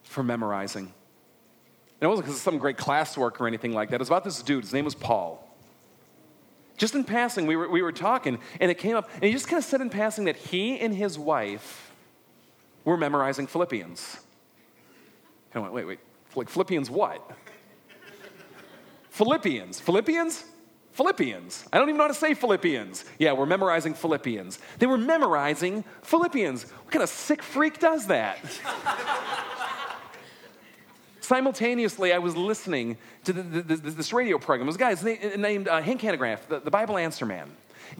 for 0.02 0.22
memorizing. 0.22 0.84
And 0.84 0.92
it 2.02 2.06
wasn't 2.06 2.26
because 2.26 2.36
of 2.36 2.42
some 2.42 2.58
great 2.58 2.76
classwork 2.76 3.40
or 3.40 3.46
anything 3.46 3.72
like 3.72 3.90
that. 3.90 3.96
It 3.96 4.00
was 4.00 4.08
about 4.08 4.24
this 4.24 4.42
dude. 4.42 4.64
His 4.64 4.72
name 4.72 4.84
was 4.84 4.94
Paul. 4.94 5.48
Just 6.76 6.94
in 6.94 7.04
passing, 7.04 7.46
we 7.46 7.54
were, 7.54 7.68
we 7.68 7.80
were 7.80 7.92
talking, 7.92 8.38
and 8.60 8.70
it 8.70 8.78
came 8.78 8.96
up, 8.96 9.08
and 9.14 9.24
he 9.24 9.32
just 9.32 9.46
kind 9.46 9.58
of 9.58 9.64
said 9.64 9.80
in 9.80 9.88
passing 9.88 10.24
that 10.24 10.36
he 10.36 10.80
and 10.80 10.94
his 10.94 11.18
wife 11.18 11.92
were 12.84 12.96
memorizing 12.96 13.46
Philippians. 13.46 14.18
And 15.54 15.60
I 15.60 15.62
went, 15.62 15.74
wait, 15.74 15.86
wait, 15.86 15.98
like 16.36 16.48
Philippians 16.48 16.90
what? 16.90 17.30
Philippians. 19.10 19.78
Philippians? 19.80 20.44
Philippians. 20.92 21.66
I 21.72 21.78
don't 21.78 21.88
even 21.88 21.98
know 21.98 22.04
how 22.04 22.08
to 22.08 22.14
say 22.14 22.34
Philippians. 22.34 23.04
Yeah, 23.18 23.32
we're 23.32 23.46
memorizing 23.46 23.94
Philippians. 23.94 24.58
They 24.78 24.86
were 24.86 24.98
memorizing 24.98 25.84
Philippians. 26.02 26.64
What 26.64 26.90
kind 26.90 27.02
of 27.02 27.08
sick 27.08 27.42
freak 27.42 27.78
does 27.78 28.06
that? 28.08 28.38
Simultaneously, 31.20 32.12
I 32.12 32.18
was 32.18 32.36
listening 32.36 32.98
to 33.24 33.32
the, 33.32 33.42
the, 33.42 33.62
the, 33.62 33.90
this 33.90 34.12
radio 34.12 34.38
program. 34.38 34.66
This 34.66 34.76
guy 34.76 34.90
is 34.90 35.02
named, 35.02 35.38
named 35.38 35.68
uh, 35.68 35.80
Hank 35.80 36.00
Hanegraaff, 36.02 36.46
the, 36.48 36.60
the 36.60 36.70
Bible 36.70 36.98
Answer 36.98 37.24
Man. 37.24 37.50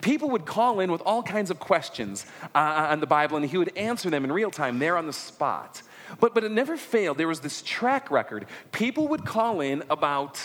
People 0.00 0.30
would 0.30 0.44
call 0.44 0.80
in 0.80 0.90
with 0.90 1.02
all 1.02 1.22
kinds 1.22 1.50
of 1.50 1.58
questions 1.58 2.26
uh, 2.54 2.88
on 2.90 3.00
the 3.00 3.06
Bible, 3.06 3.36
and 3.36 3.46
he 3.46 3.56
would 3.58 3.76
answer 3.76 4.10
them 4.10 4.24
in 4.24 4.32
real 4.32 4.50
time 4.50 4.78
there 4.78 4.96
on 4.96 5.06
the 5.06 5.12
spot. 5.12 5.82
But, 6.20 6.34
but 6.34 6.44
it 6.44 6.50
never 6.50 6.76
failed. 6.76 7.18
There 7.18 7.28
was 7.28 7.40
this 7.40 7.62
track 7.62 8.10
record. 8.10 8.46
People 8.70 9.08
would 9.08 9.24
call 9.24 9.60
in 9.60 9.82
about, 9.90 10.40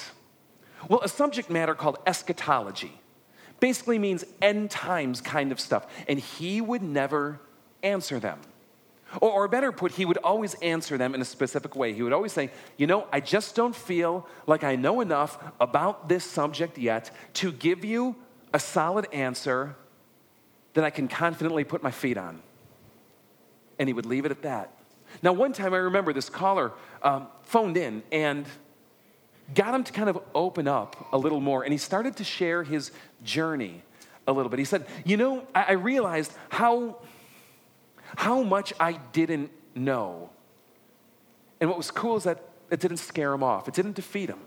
well, 0.88 1.02
a 1.02 1.10
subject 1.10 1.50
matter 1.50 1.76
called 1.76 1.98
eschatology. 2.06 3.00
Basically 3.60 3.98
means 3.98 4.24
end 4.42 4.70
times 4.70 5.22
kind 5.22 5.52
of 5.52 5.60
stuff. 5.60 5.88
And 6.08 6.20
he 6.20 6.62
would 6.62 6.82
never 6.82 7.40
answer 7.84 8.20
them. 8.20 8.40
Or, 9.22 9.32
or, 9.32 9.48
better 9.48 9.72
put, 9.72 9.94
he 9.94 10.04
would 10.04 10.18
always 10.18 10.54
answer 10.56 10.98
them 10.98 11.16
in 11.16 11.22
a 11.22 11.26
specific 11.26 11.76
way. 11.78 11.94
He 11.94 12.04
would 12.04 12.12
always 12.12 12.34
say, 12.34 12.52
You 12.78 12.88
know, 12.88 13.08
I 13.12 13.22
just 13.22 13.56
don't 13.56 13.76
feel 13.76 14.28
like 14.46 14.66
I 14.66 14.76
know 14.76 15.00
enough 15.00 15.38
about 15.62 16.10
this 16.10 16.26
subject 16.26 16.78
yet 16.78 17.10
to 17.36 17.54
give 17.54 17.86
you 17.86 18.18
a 18.54 18.60
solid 18.60 19.08
answer 19.14 19.76
that 20.74 20.84
I 20.84 20.90
can 20.90 21.08
confidently 21.08 21.64
put 21.64 21.82
my 21.82 21.92
feet 21.92 22.18
on. 22.18 22.42
And 23.80 23.88
he 23.88 23.94
would 23.94 24.06
leave 24.06 24.26
it 24.26 24.32
at 24.32 24.42
that. 24.42 24.77
Now, 25.22 25.34
one 25.34 25.54
time 25.54 25.74
I 25.74 25.78
remember 25.78 26.14
this 26.14 26.30
caller 26.30 26.72
um, 27.02 27.28
phoned 27.44 27.78
in 27.78 28.04
and 28.12 28.46
got 29.54 29.74
him 29.74 29.84
to 29.84 29.94
kind 29.94 30.10
of 30.10 30.20
open 30.36 30.68
up 30.68 31.08
a 31.12 31.18
little 31.18 31.40
more, 31.40 31.64
and 31.64 31.72
he 31.72 31.78
started 31.78 32.18
to 32.18 32.24
share 32.24 32.64
his 32.64 32.92
journey 33.24 33.82
a 34.28 34.34
little 34.34 34.50
bit. 34.50 34.60
He 34.60 34.66
said, 34.66 34.86
You 35.06 35.18
know, 35.18 35.48
I, 35.56 35.66
I 35.70 35.72
realized 35.74 36.34
how, 36.50 36.98
how 38.16 38.44
much 38.44 38.74
I 38.80 38.94
didn't 39.14 39.52
know. 39.74 40.30
And 41.60 41.70
what 41.70 41.78
was 41.78 41.92
cool 41.92 42.18
is 42.18 42.24
that 42.26 42.44
it 42.70 42.80
didn't 42.80 42.98
scare 42.98 43.34
him 43.34 43.44
off, 43.44 43.68
it 43.68 43.74
didn't 43.74 43.96
defeat 43.96 44.30
him. 44.30 44.40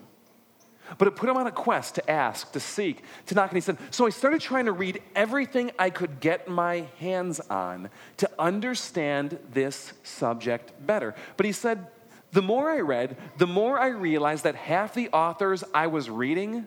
But 0.98 1.09
it 1.09 1.16
put 1.16 1.29
him 1.29 1.37
on 1.37 1.46
a 1.46 1.53
quest 1.53 1.94
to 1.96 2.11
ask, 2.11 2.53
to 2.53 2.61
seek, 2.61 3.03
to 3.26 3.35
knock. 3.35 3.50
And 3.50 3.57
he 3.57 3.61
said, 3.61 3.79
So 3.90 4.07
I 4.07 4.11
started 4.11 4.40
trying 4.40 4.66
to 4.66 4.72
read 4.72 5.03
everything 5.14 5.70
I 5.79 5.90
could 5.90 6.20
get 6.20 6.48
my 6.48 6.87
hands 6.98 7.40
on 7.40 7.90
to 8.18 8.31
understand 8.38 9.38
this 9.53 9.92
subject 10.03 10.72
better. 10.87 11.14
But 11.37 11.46
he 11.46 11.53
said, 11.53 11.87
The 12.33 12.42
more 12.42 12.70
I 12.70 12.81
read, 12.81 13.16
the 13.38 13.46
more 13.46 13.79
I 13.79 13.88
realized 13.88 14.44
that 14.44 14.55
half 14.55 14.94
the 14.94 15.09
authors 15.11 15.64
I 15.74 15.87
was 15.87 16.11
reading 16.11 16.66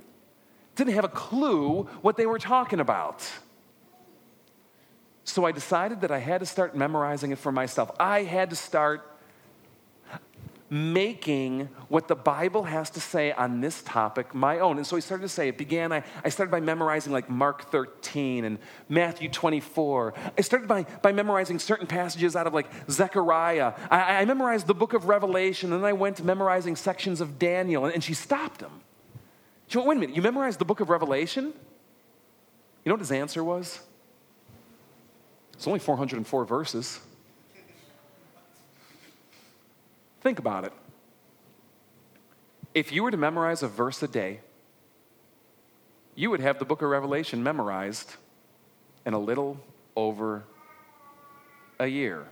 Didn't 0.76 0.94
have 0.94 1.06
a 1.06 1.10
clue 1.10 1.84
what 2.02 2.18
they 2.18 2.26
were 2.26 2.40
talking 2.40 2.80
about. 2.80 3.30
So 5.26 5.46
I 5.46 5.52
decided 5.52 6.02
that 6.02 6.12
I 6.12 6.20
had 6.20 6.42
to 6.42 6.46
start 6.46 6.76
memorizing 6.76 7.32
it 7.32 7.38
for 7.38 7.52
myself. 7.52 7.92
I 8.00 8.24
had 8.24 8.50
to 8.50 8.56
start 8.56 9.13
making 10.74 11.70
what 11.88 12.08
the 12.08 12.16
Bible 12.16 12.64
has 12.64 12.90
to 12.90 13.00
say 13.00 13.32
on 13.32 13.62
this 13.62 13.84
topic 13.84 14.34
my 14.34 14.58
own. 14.58 14.78
And 14.78 14.88
so 14.88 14.96
he 14.96 15.04
started 15.04 15.22
to 15.22 15.30
say, 15.30 15.48
it 15.48 15.58
began, 15.58 15.94
I, 15.94 16.04
I 16.26 16.30
started 16.30 16.50
by 16.50 16.62
memorizing 16.62 17.14
like 17.14 17.30
Mark 17.30 17.70
13 17.70 18.44
and 18.44 18.58
Matthew 18.90 19.30
24. 19.30 20.16
I 20.36 20.42
started 20.42 20.68
by, 20.68 20.84
by 21.04 21.12
memorizing 21.12 21.60
certain 21.60 21.86
passages 21.86 22.36
out 22.36 22.48
of 22.48 22.56
like 22.56 22.72
Zechariah. 22.90 23.74
I, 23.92 24.22
I 24.22 24.26
memorized 24.26 24.66
the 24.66 24.74
book 24.74 24.94
of 24.94 25.06
Revelation, 25.06 25.72
and 25.72 25.84
then 25.84 25.88
I 25.88 25.94
went 25.94 26.18
to 26.18 26.24
memorizing 26.24 26.76
sections 26.76 27.22
of 27.22 27.38
Daniel, 27.38 27.86
and, 27.86 27.94
and 27.94 28.04
she 28.04 28.16
stopped 28.16 28.60
him. 28.60 28.72
She 29.68 29.78
went, 29.78 29.88
wait 29.90 29.98
a 29.98 30.00
minute, 30.00 30.16
you 30.16 30.24
memorized 30.24 30.58
the 30.58 30.66
book 30.66 30.80
of 30.80 30.90
Revelation? 30.90 31.54
You 32.84 32.90
know 32.90 32.94
what 32.94 33.02
his 33.02 33.12
answer 33.12 33.44
was? 33.44 33.80
It's 35.54 35.68
only 35.68 35.80
404 35.80 36.46
verses. 36.46 37.00
Think 40.24 40.40
about 40.40 40.64
it. 40.64 40.72
If 42.74 42.94
you 42.94 43.04
were 43.04 43.12
to 43.12 43.18
memorize 43.18 43.62
a 43.62 43.68
verse 43.68 44.02
a 44.02 44.08
day, 44.08 44.40
you 46.16 46.30
would 46.30 46.40
have 46.40 46.60
the 46.60 46.66
book 46.66 46.82
of 46.82 46.90
Revelation 46.90 47.44
memorized 47.44 48.16
in 49.06 49.14
a 49.14 49.20
little 49.20 49.60
over 49.98 50.46
a 51.78 51.88
year. 51.88 52.26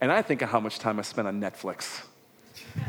And 0.00 0.10
I 0.10 0.20
think 0.20 0.42
of 0.42 0.50
how 0.50 0.58
much 0.58 0.80
time 0.80 0.98
I 0.98 1.02
spent 1.02 1.28
on 1.28 1.40
Netflix. 1.40 2.02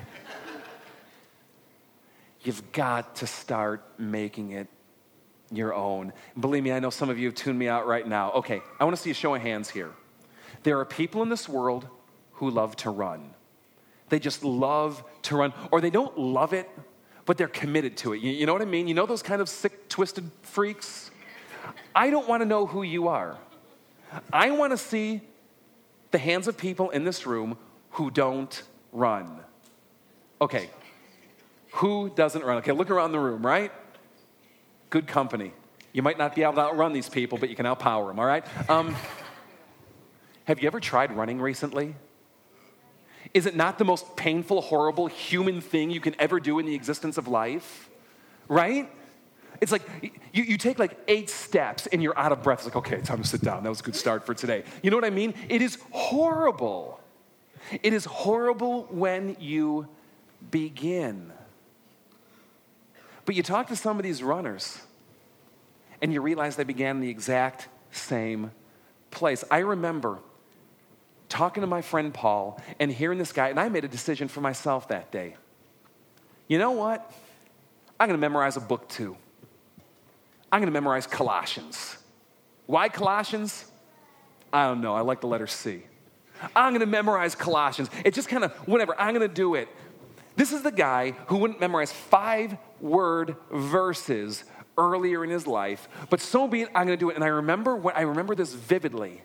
You've 2.42 2.72
got 2.72 3.18
to 3.18 3.28
start 3.28 3.84
making 4.00 4.52
it 4.52 4.68
your 5.52 5.76
own. 5.76 6.12
Believe 6.40 6.64
me, 6.64 6.72
I 6.72 6.80
know 6.80 6.90
some 6.90 7.12
of 7.12 7.20
you 7.20 7.28
have 7.28 7.36
tuned 7.36 7.60
me 7.60 7.68
out 7.68 7.86
right 7.86 8.08
now. 8.08 8.32
Okay, 8.32 8.64
I 8.80 8.84
want 8.84 8.96
to 8.96 9.02
see 9.02 9.12
a 9.12 9.14
show 9.14 9.36
of 9.36 9.44
hands 9.44 9.70
here. 9.70 9.92
There 10.64 10.80
are 10.80 10.86
people 10.86 11.22
in 11.22 11.30
this 11.30 11.48
world 11.48 11.88
who 12.34 12.50
love 12.50 12.76
to 12.78 12.90
run. 12.90 13.32
They 14.10 14.20
just 14.20 14.44
love 14.44 15.04
to 15.24 15.38
run, 15.38 15.54
or 15.72 15.82
they 15.82 15.90
don't 15.90 16.18
love 16.18 16.54
it, 16.54 16.70
but 17.26 17.38
they're 17.38 17.48
committed 17.48 17.98
to 17.98 18.14
it. 18.14 18.22
You, 18.22 18.32
you 18.32 18.46
know 18.46 18.54
what 18.54 18.62
I 18.62 18.66
mean? 18.66 18.88
You 18.88 18.94
know 18.94 19.06
those 19.06 19.24
kind 19.24 19.42
of 19.42 19.50
sick, 19.50 19.90
twisted 19.90 20.30
freaks? 20.42 21.12
I 21.96 22.10
don't 22.10 22.28
want 22.28 22.42
to 22.42 22.46
know 22.46 22.66
who 22.66 22.84
you 22.84 23.08
are. 23.08 23.38
I 24.32 24.52
want 24.52 24.72
to 24.72 24.78
see 24.78 25.22
the 26.12 26.18
hands 26.18 26.48
of 26.48 26.58
people 26.58 26.90
in 26.92 27.04
this 27.04 27.26
room 27.26 27.58
who 27.92 28.12
don't 28.12 28.62
run. 28.92 29.40
Okay, 30.42 30.70
who 31.74 32.10
doesn't 32.10 32.44
run? 32.44 32.58
Okay, 32.58 32.72
look 32.72 32.92
around 32.92 33.14
the 33.14 33.20
room, 33.20 33.46
right? 33.46 33.72
Good 34.90 35.08
company. 35.08 35.54
You 35.92 36.04
might 36.04 36.18
not 36.18 36.36
be 36.36 36.44
able 36.44 36.54
to 36.54 36.62
outrun 36.62 36.94
these 36.94 37.10
people, 37.10 37.38
but 37.38 37.50
you 37.50 37.56
can 37.56 37.66
outpower 37.66 38.08
them, 38.08 38.20
all 38.20 38.26
right? 38.26 38.46
Um, 38.70 38.96
have 40.46 40.62
you 40.62 40.68
ever 40.68 40.80
tried 40.80 41.16
running 41.16 41.42
recently? 41.42 41.96
Is 43.34 43.46
it 43.46 43.56
not 43.56 43.78
the 43.80 43.86
most 43.86 44.16
painful, 44.16 44.62
horrible 44.62 45.08
human 45.08 45.60
thing 45.60 45.90
you 45.90 46.00
can 46.00 46.16
ever 46.20 46.40
do 46.40 46.60
in 46.60 46.66
the 46.66 46.76
existence 46.76 47.18
of 47.18 47.28
life? 47.28 47.90
Right? 48.48 48.90
It's 49.60 49.72
like 49.72 49.84
you, 50.34 50.44
you 50.44 50.58
take 50.58 50.78
like 50.78 50.98
eight 51.08 51.30
steps 51.30 51.88
and 51.88 52.04
you're 52.04 52.18
out 52.18 52.32
of 52.32 52.44
breath. 52.44 52.60
It's 52.60 52.66
like, 52.66 52.76
okay, 52.76 53.02
time 53.02 53.22
to 53.22 53.28
sit 53.28 53.42
down. 53.42 53.64
That 53.64 53.70
was 53.70 53.80
a 53.80 53.84
good 53.84 53.96
start 53.96 54.26
for 54.26 54.34
today. 54.34 54.64
You 54.82 54.92
know 54.92 54.98
what 54.98 55.06
I 55.06 55.10
mean? 55.10 55.34
It 55.50 55.62
is 55.62 55.78
horrible. 55.92 57.00
It 57.82 57.94
is 57.94 58.06
horrible 58.06 58.84
when 58.92 59.38
you 59.40 59.88
begin. 60.52 61.32
But 63.26 63.36
you 63.36 63.44
talk 63.44 63.68
to 63.68 63.76
some 63.76 63.98
of 63.98 64.04
these 64.04 64.22
runners 64.22 64.80
and 66.02 66.12
you 66.12 66.22
realize 66.22 66.58
they 66.58 66.66
began 66.66 66.98
in 66.98 67.02
the 67.02 67.10
exact 67.10 67.70
same 67.92 68.52
place. 69.12 69.44
I 69.50 69.60
remember 69.60 70.20
talking 71.34 71.62
to 71.62 71.68
my 71.68 71.82
friend 71.82 72.14
Paul 72.14 72.62
and 72.80 72.92
hearing 72.92 73.18
this 73.18 73.32
guy, 73.32 73.50
and 73.50 73.60
I 73.60 73.68
made 73.68 73.84
a 73.84 73.88
decision 73.88 74.28
for 74.28 74.40
myself 74.40 74.90
that 74.90 75.12
day. 75.12 75.36
You 76.48 76.60
know 76.60 76.72
what? 76.72 77.12
I'm 78.00 78.08
going 78.08 78.18
to 78.18 78.22
memorize 78.22 78.56
a 78.56 78.62
book 78.62 78.88
too. 78.88 79.18
I'm 80.52 80.60
going 80.60 80.72
to 80.72 80.80
memorize 80.80 81.08
Colossians. 81.08 81.98
Why 82.68 82.88
Colossians? 82.88 83.66
I 84.54 84.68
don't 84.68 84.82
know. 84.82 84.94
I 84.94 85.02
like 85.02 85.22
the 85.22 85.28
letter 85.28 85.48
C. 85.48 85.84
I'm 86.56 86.74
going 86.74 86.82
to 86.82 86.86
memorize 86.86 87.34
Colossians. 87.34 87.90
It 88.06 88.14
just 88.14 88.30
kind 88.30 88.44
of, 88.44 88.52
whatever, 88.68 89.00
I'm 89.00 89.16
going 89.16 89.28
to 89.28 89.34
do 89.34 89.56
it. 89.56 89.68
This 90.36 90.52
is 90.52 90.62
the 90.62 90.72
guy 90.72 91.12
who 91.28 91.38
wouldn't 91.38 91.60
memorize 91.60 91.92
five 91.92 92.58
word 92.80 93.36
verses 93.52 94.44
earlier 94.78 95.24
in 95.24 95.32
his 95.32 95.48
life, 95.48 95.88
but 96.10 96.20
so 96.20 96.48
be 96.48 96.62
it, 96.62 96.70
I'm 96.76 96.86
going 96.86 96.98
to 96.98 97.04
do 97.04 97.10
it. 97.10 97.16
And 97.16 97.24
I 97.24 97.28
remember 97.28 97.76
what 97.76 97.96
I 97.96 98.02
remember 98.02 98.36
this 98.36 98.54
vividly 98.54 99.22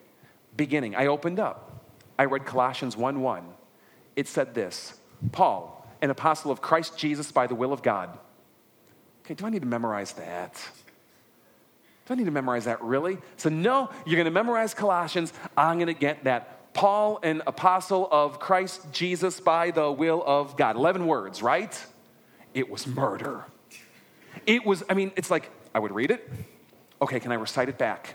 beginning. 0.57 0.95
I 0.95 1.07
opened 1.07 1.41
up 1.41 1.68
I 2.19 2.25
read 2.25 2.45
Colossians 2.45 2.97
1 2.97 3.21
1. 3.21 3.45
It 4.17 4.27
said 4.27 4.55
this 4.55 4.99
Paul, 5.33 5.87
an 6.03 6.11
apostle 6.11 6.51
of 6.51 6.61
Christ 6.61 6.99
Jesus 6.99 7.31
by 7.31 7.47
the 7.47 7.55
will 7.55 7.73
of 7.73 7.83
God. 7.83 8.19
Okay, 9.25 9.35
do 9.35 9.47
I 9.47 9.51
need 9.51 9.63
to 9.63 9.69
memorize 9.69 10.13
that? 10.13 10.55
Do 12.07 12.15
I 12.15 12.17
need 12.17 12.25
to 12.25 12.31
memorize 12.31 12.65
that 12.65 12.83
really? 12.83 13.19
So, 13.37 13.51
no, 13.51 13.91
you're 14.07 14.17
going 14.17 14.25
to 14.25 14.31
memorize 14.31 14.73
Colossians. 14.73 15.33
I'm 15.57 15.77
going 15.77 15.89
to 15.89 15.93
get 15.93 16.25
that. 16.25 16.73
Paul, 16.73 17.19
an 17.23 17.43
apostle 17.47 18.09
of 18.11 18.39
Christ 18.39 18.93
Jesus 18.93 19.41
by 19.41 19.73
the 19.73 19.91
will 19.93 20.23
of 20.25 20.57
God. 20.57 20.77
11 20.77 21.07
words, 21.07 21.43
right? 21.43 21.79
It 22.55 22.71
was 22.71 22.87
murder. 22.87 23.45
It 24.47 24.65
was, 24.65 24.83
I 24.89 24.95
mean, 24.95 25.13
it's 25.17 25.31
like, 25.31 25.51
I 25.75 25.81
would 25.81 25.93
read 25.93 26.11
it. 26.11 26.31
Okay, 27.03 27.21
can 27.21 27.33
I 27.33 27.35
recite 27.35 27.69
it 27.69 27.79
back? 27.79 28.15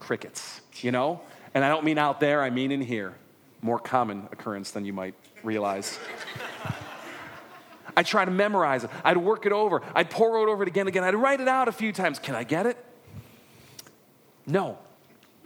Crickets, 0.00 0.60
you 0.80 0.90
know? 0.90 1.20
And 1.54 1.64
I 1.64 1.68
don't 1.68 1.84
mean 1.84 1.98
out 1.98 2.20
there, 2.20 2.42
I 2.42 2.50
mean 2.50 2.72
in 2.72 2.80
here. 2.80 3.14
More 3.60 3.78
common 3.78 4.28
occurrence 4.32 4.70
than 4.70 4.84
you 4.84 4.92
might 4.92 5.14
realize. 5.42 5.98
I'd 7.96 8.06
try 8.06 8.24
to 8.24 8.30
memorize 8.30 8.84
it. 8.84 8.90
I'd 9.04 9.18
work 9.18 9.46
it 9.46 9.52
over. 9.52 9.82
I'd 9.94 10.10
pore 10.10 10.48
it 10.48 10.50
over 10.50 10.62
it 10.62 10.68
again 10.68 10.82
and 10.82 10.88
again. 10.88 11.04
I'd 11.04 11.14
write 11.14 11.40
it 11.40 11.48
out 11.48 11.68
a 11.68 11.72
few 11.72 11.92
times. 11.92 12.18
Can 12.18 12.34
I 12.34 12.44
get 12.44 12.66
it? 12.66 12.82
No. 14.46 14.78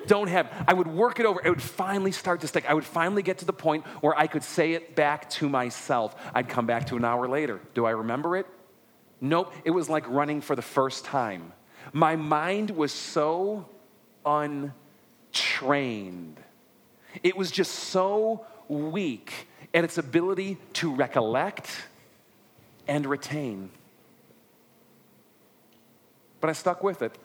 Don't 0.07 0.29
have. 0.29 0.53
I 0.69 0.73
would 0.73 0.87
work 0.87 1.19
it 1.19 1.27
over. 1.27 1.40
It 1.45 1.51
would 1.51 1.62
finally 1.62 2.12
start 2.12 2.40
to 2.42 2.49
stick. 2.49 2.64
I 2.69 2.75
would 2.75 2.85
finally 2.85 3.23
get 3.23 3.38
to 3.38 3.45
the 3.45 3.53
point 3.53 3.85
where 4.01 4.16
I 4.16 4.29
could 4.29 4.45
say 4.45 4.75
it 4.75 4.95
back 4.95 5.29
to 5.31 5.49
myself. 5.49 6.14
I'd 6.35 6.49
come 6.49 6.66
back 6.66 6.87
to 6.87 6.97
an 6.97 7.05
hour 7.05 7.29
later. 7.29 7.61
Do 7.75 7.85
I 7.85 7.90
remember 7.90 8.37
it? 8.37 8.47
Nope. 9.21 9.53
It 9.64 9.71
was 9.71 9.88
like 9.88 10.09
running 10.09 10.40
for 10.40 10.55
the 10.55 10.62
first 10.62 11.05
time. 11.05 11.53
My 11.92 12.14
mind 12.14 12.71
was 12.71 12.92
so 12.92 13.69
un 14.25 14.73
trained. 15.37 16.38
It 17.22 17.37
was 17.37 17.51
just 17.51 17.72
so 17.72 18.44
weak 18.68 19.33
at 19.72 19.85
its 19.85 19.99
ability 19.99 20.57
to 20.75 20.94
recollect 20.94 21.68
and 22.88 23.07
retain. 23.07 23.70
But 26.40 26.51
I 26.51 26.53
stuck 26.55 26.83
with 26.83 27.03
it. 27.03 27.16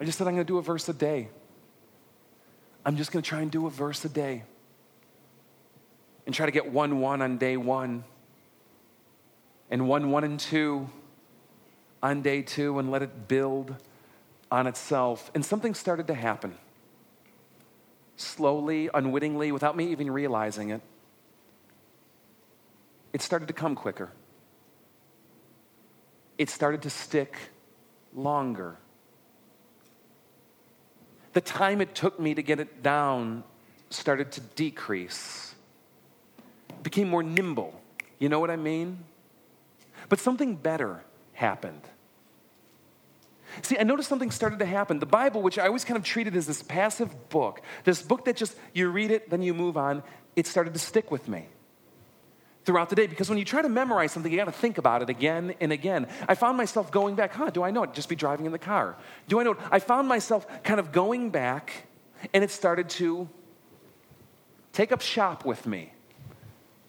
I 0.00 0.04
just 0.04 0.18
said, 0.18 0.26
I'm 0.26 0.34
going 0.34 0.46
to 0.46 0.52
do 0.52 0.58
a 0.58 0.62
verse 0.62 0.88
a 0.88 0.92
day. 0.92 1.28
I'm 2.84 2.96
just 2.96 3.12
going 3.12 3.22
to 3.22 3.28
try 3.28 3.40
and 3.40 3.50
do 3.50 3.66
a 3.66 3.70
verse 3.70 4.04
a 4.04 4.08
day 4.08 4.42
and 6.26 6.34
try 6.34 6.46
to 6.46 6.52
get 6.52 6.70
1 6.70 7.00
1 7.00 7.22
on 7.22 7.38
day 7.38 7.56
one 7.56 8.04
and 9.70 9.88
1 9.88 10.10
1 10.10 10.24
and 10.24 10.40
2 10.40 10.90
on 12.02 12.22
day 12.22 12.42
two 12.42 12.78
and 12.78 12.90
let 12.90 13.02
it 13.02 13.28
build 13.28 13.76
on 14.52 14.66
itself, 14.66 15.30
and 15.34 15.42
something 15.42 15.72
started 15.72 16.08
to 16.08 16.14
happen. 16.14 16.54
Slowly, 18.16 18.90
unwittingly, 18.92 19.50
without 19.50 19.78
me 19.78 19.90
even 19.90 20.10
realizing 20.10 20.68
it, 20.68 20.82
it 23.14 23.22
started 23.22 23.48
to 23.48 23.54
come 23.54 23.74
quicker. 23.74 24.10
It 26.36 26.50
started 26.50 26.82
to 26.82 26.90
stick 26.90 27.34
longer. 28.14 28.76
The 31.32 31.40
time 31.40 31.80
it 31.80 31.94
took 31.94 32.20
me 32.20 32.34
to 32.34 32.42
get 32.42 32.60
it 32.60 32.82
down 32.82 33.44
started 33.88 34.32
to 34.32 34.42
decrease, 34.42 35.54
became 36.82 37.08
more 37.08 37.22
nimble. 37.22 37.80
You 38.18 38.28
know 38.28 38.38
what 38.38 38.50
I 38.50 38.56
mean? 38.56 39.04
But 40.10 40.18
something 40.18 40.56
better 40.56 41.04
happened. 41.32 41.80
See, 43.60 43.76
I 43.78 43.82
noticed 43.82 44.08
something 44.08 44.30
started 44.30 44.58
to 44.60 44.66
happen. 44.66 44.98
The 44.98 45.06
Bible, 45.06 45.42
which 45.42 45.58
I 45.58 45.66
always 45.66 45.84
kind 45.84 45.98
of 45.98 46.04
treated 46.04 46.34
as 46.34 46.46
this 46.46 46.62
passive 46.62 47.28
book, 47.28 47.60
this 47.84 48.00
book 48.02 48.24
that 48.24 48.36
just 48.36 48.56
you 48.72 48.88
read 48.88 49.10
it, 49.10 49.28
then 49.28 49.42
you 49.42 49.52
move 49.52 49.76
on, 49.76 50.02
it 50.34 50.46
started 50.46 50.72
to 50.72 50.80
stick 50.80 51.10
with 51.10 51.28
me 51.28 51.48
throughout 52.64 52.88
the 52.88 52.96
day 52.96 53.06
because 53.06 53.28
when 53.28 53.38
you 53.38 53.44
try 53.44 53.60
to 53.60 53.68
memorize 53.68 54.12
something, 54.12 54.32
you 54.32 54.38
got 54.38 54.46
to 54.46 54.52
think 54.52 54.78
about 54.78 55.02
it 55.02 55.10
again 55.10 55.54
and 55.60 55.72
again. 55.72 56.06
I 56.28 56.34
found 56.34 56.56
myself 56.56 56.90
going 56.90 57.14
back, 57.14 57.34
huh, 57.34 57.50
do 57.50 57.62
I 57.62 57.70
know 57.70 57.82
it? 57.82 57.92
Just 57.92 58.08
be 58.08 58.16
driving 58.16 58.46
in 58.46 58.52
the 58.52 58.58
car. 58.58 58.96
Do 59.28 59.40
I 59.40 59.42
know 59.42 59.52
it? 59.52 59.58
I 59.70 59.80
found 59.80 60.08
myself 60.08 60.46
kind 60.62 60.80
of 60.80 60.92
going 60.92 61.30
back 61.30 61.88
and 62.32 62.42
it 62.42 62.50
started 62.50 62.88
to 62.90 63.28
take 64.72 64.92
up 64.92 65.02
shop 65.02 65.44
with 65.44 65.66
me. 65.66 65.92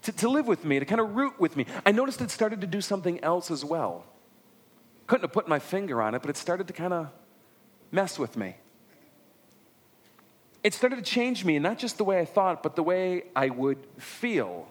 to, 0.03 0.11
to 0.11 0.29
live 0.29 0.47
with 0.47 0.63
me, 0.63 0.79
to 0.79 0.85
kind 0.85 1.01
of 1.01 1.15
root 1.15 1.39
with 1.39 1.57
me. 1.57 1.65
I 1.85 1.91
noticed 1.91 2.21
it 2.21 2.29
started 2.29 2.61
to 2.61 2.67
do 2.67 2.81
something 2.81 3.23
else 3.23 3.49
as 3.49 3.65
well. 3.65 4.05
Couldn't 5.13 5.25
have 5.25 5.31
put 5.31 5.47
my 5.47 5.59
finger 5.59 6.01
on 6.01 6.15
it, 6.15 6.23
but 6.23 6.31
it 6.31 6.37
started 6.37 6.65
to 6.65 6.73
kind 6.73 6.91
of 6.91 7.07
mess 7.91 8.17
with 8.17 8.35
me. 8.35 8.55
It 10.63 10.73
started 10.73 10.95
to 10.95 11.03
change 11.03 11.45
me, 11.45 11.59
not 11.59 11.77
just 11.77 11.99
the 11.99 12.03
way 12.03 12.19
I 12.19 12.25
thought, 12.25 12.63
but 12.63 12.75
the 12.75 12.81
way 12.81 13.25
I 13.35 13.49
would 13.49 13.77
feel. 13.99 14.67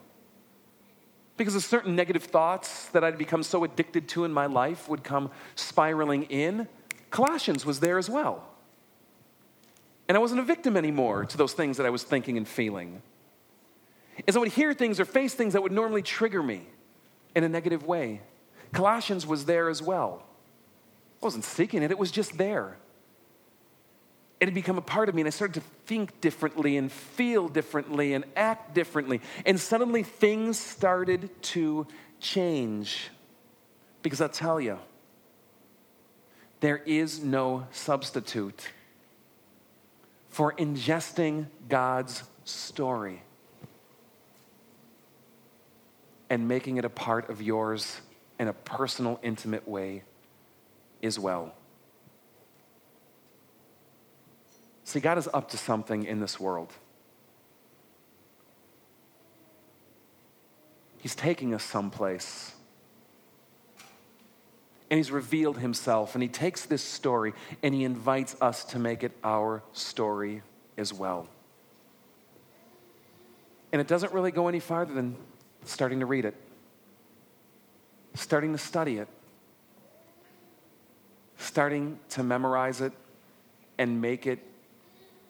Because 1.36 1.54
of 1.54 1.62
certain 1.62 1.94
negative 1.94 2.24
thoughts 2.24 2.88
that 2.88 3.04
I'd 3.04 3.18
become 3.18 3.44
so 3.44 3.62
addicted 3.62 4.08
to 4.08 4.24
in 4.24 4.32
my 4.32 4.46
life 4.46 4.88
would 4.88 5.04
come 5.04 5.30
spiraling 5.54 6.24
in. 6.24 6.66
Colossians 7.12 7.64
was 7.64 7.78
there 7.78 7.96
as 7.96 8.10
well. 8.10 8.42
And 10.08 10.16
I 10.16 10.20
wasn't 10.20 10.40
a 10.40 10.44
victim 10.44 10.76
anymore 10.76 11.24
to 11.24 11.38
those 11.38 11.52
things 11.52 11.76
that 11.76 11.86
I 11.86 11.90
was 11.90 12.02
thinking 12.02 12.36
and 12.36 12.48
feeling. 12.48 13.00
As 14.26 14.34
I 14.34 14.40
would 14.40 14.48
hear 14.48 14.74
things 14.74 14.98
or 14.98 15.04
face 15.04 15.34
things 15.34 15.52
that 15.52 15.62
would 15.62 15.70
normally 15.70 16.02
trigger 16.02 16.42
me 16.42 16.66
in 17.36 17.44
a 17.44 17.48
negative 17.48 17.86
way, 17.86 18.22
Colossians 18.72 19.24
was 19.24 19.44
there 19.44 19.68
as 19.68 19.80
well. 19.80 20.24
I 21.22 21.26
wasn't 21.26 21.44
seeking 21.44 21.82
it, 21.82 21.90
it 21.90 21.98
was 21.98 22.10
just 22.10 22.36
there. 22.36 22.76
It 24.40 24.46
had 24.46 24.54
become 24.54 24.76
a 24.76 24.82
part 24.82 25.08
of 25.08 25.14
me, 25.14 25.20
and 25.20 25.28
I 25.28 25.30
started 25.30 25.60
to 25.60 25.66
think 25.86 26.20
differently 26.20 26.76
and 26.76 26.90
feel 26.90 27.46
differently 27.46 28.12
and 28.12 28.24
act 28.34 28.74
differently. 28.74 29.20
And 29.46 29.60
suddenly 29.60 30.02
things 30.02 30.58
started 30.58 31.30
to 31.42 31.86
change. 32.18 33.10
Because 34.02 34.20
I'll 34.20 34.28
tell 34.28 34.60
you, 34.60 34.80
there 36.58 36.78
is 36.78 37.22
no 37.22 37.68
substitute 37.70 38.68
for 40.28 40.52
ingesting 40.54 41.46
God's 41.68 42.24
story 42.44 43.22
and 46.28 46.48
making 46.48 46.78
it 46.78 46.84
a 46.84 46.90
part 46.90 47.30
of 47.30 47.40
yours 47.40 48.00
in 48.40 48.48
a 48.48 48.52
personal, 48.52 49.20
intimate 49.22 49.68
way 49.68 50.02
as 51.02 51.18
well. 51.18 51.52
See, 54.84 55.00
God 55.00 55.18
is 55.18 55.28
up 55.32 55.48
to 55.50 55.56
something 55.56 56.04
in 56.04 56.20
this 56.20 56.38
world. 56.38 56.72
He's 60.98 61.14
taking 61.14 61.54
us 61.54 61.64
someplace. 61.64 62.52
And 64.90 64.98
He's 64.98 65.10
revealed 65.10 65.58
Himself. 65.58 66.14
And 66.14 66.22
He 66.22 66.28
takes 66.28 66.66
this 66.66 66.82
story 66.82 67.32
and 67.62 67.74
He 67.74 67.84
invites 67.84 68.36
us 68.40 68.64
to 68.66 68.78
make 68.78 69.02
it 69.02 69.12
our 69.24 69.62
story 69.72 70.42
as 70.76 70.92
well. 70.92 71.26
And 73.72 73.80
it 73.80 73.88
doesn't 73.88 74.12
really 74.12 74.30
go 74.30 74.48
any 74.48 74.60
farther 74.60 74.92
than 74.92 75.16
starting 75.64 76.00
to 76.00 76.06
read 76.06 76.24
it, 76.24 76.34
starting 78.14 78.52
to 78.52 78.58
study 78.58 78.98
it, 78.98 79.08
starting 81.42 81.98
to 82.10 82.22
memorize 82.22 82.80
it 82.80 82.92
and 83.78 84.00
make 84.00 84.26
it 84.26 84.38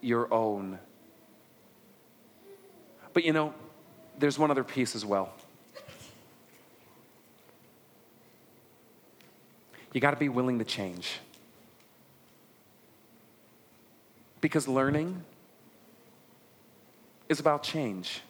your 0.00 0.32
own. 0.32 0.78
But 3.12 3.24
you 3.24 3.32
know, 3.32 3.54
there's 4.18 4.38
one 4.38 4.50
other 4.50 4.64
piece 4.64 4.94
as 4.94 5.04
well. 5.04 5.32
You 9.92 10.00
got 10.00 10.12
to 10.12 10.16
be 10.16 10.28
willing 10.28 10.58
to 10.58 10.64
change. 10.64 11.18
Because 14.40 14.66
learning 14.66 15.22
is 17.28 17.40
about 17.40 17.62
change. 17.62 18.22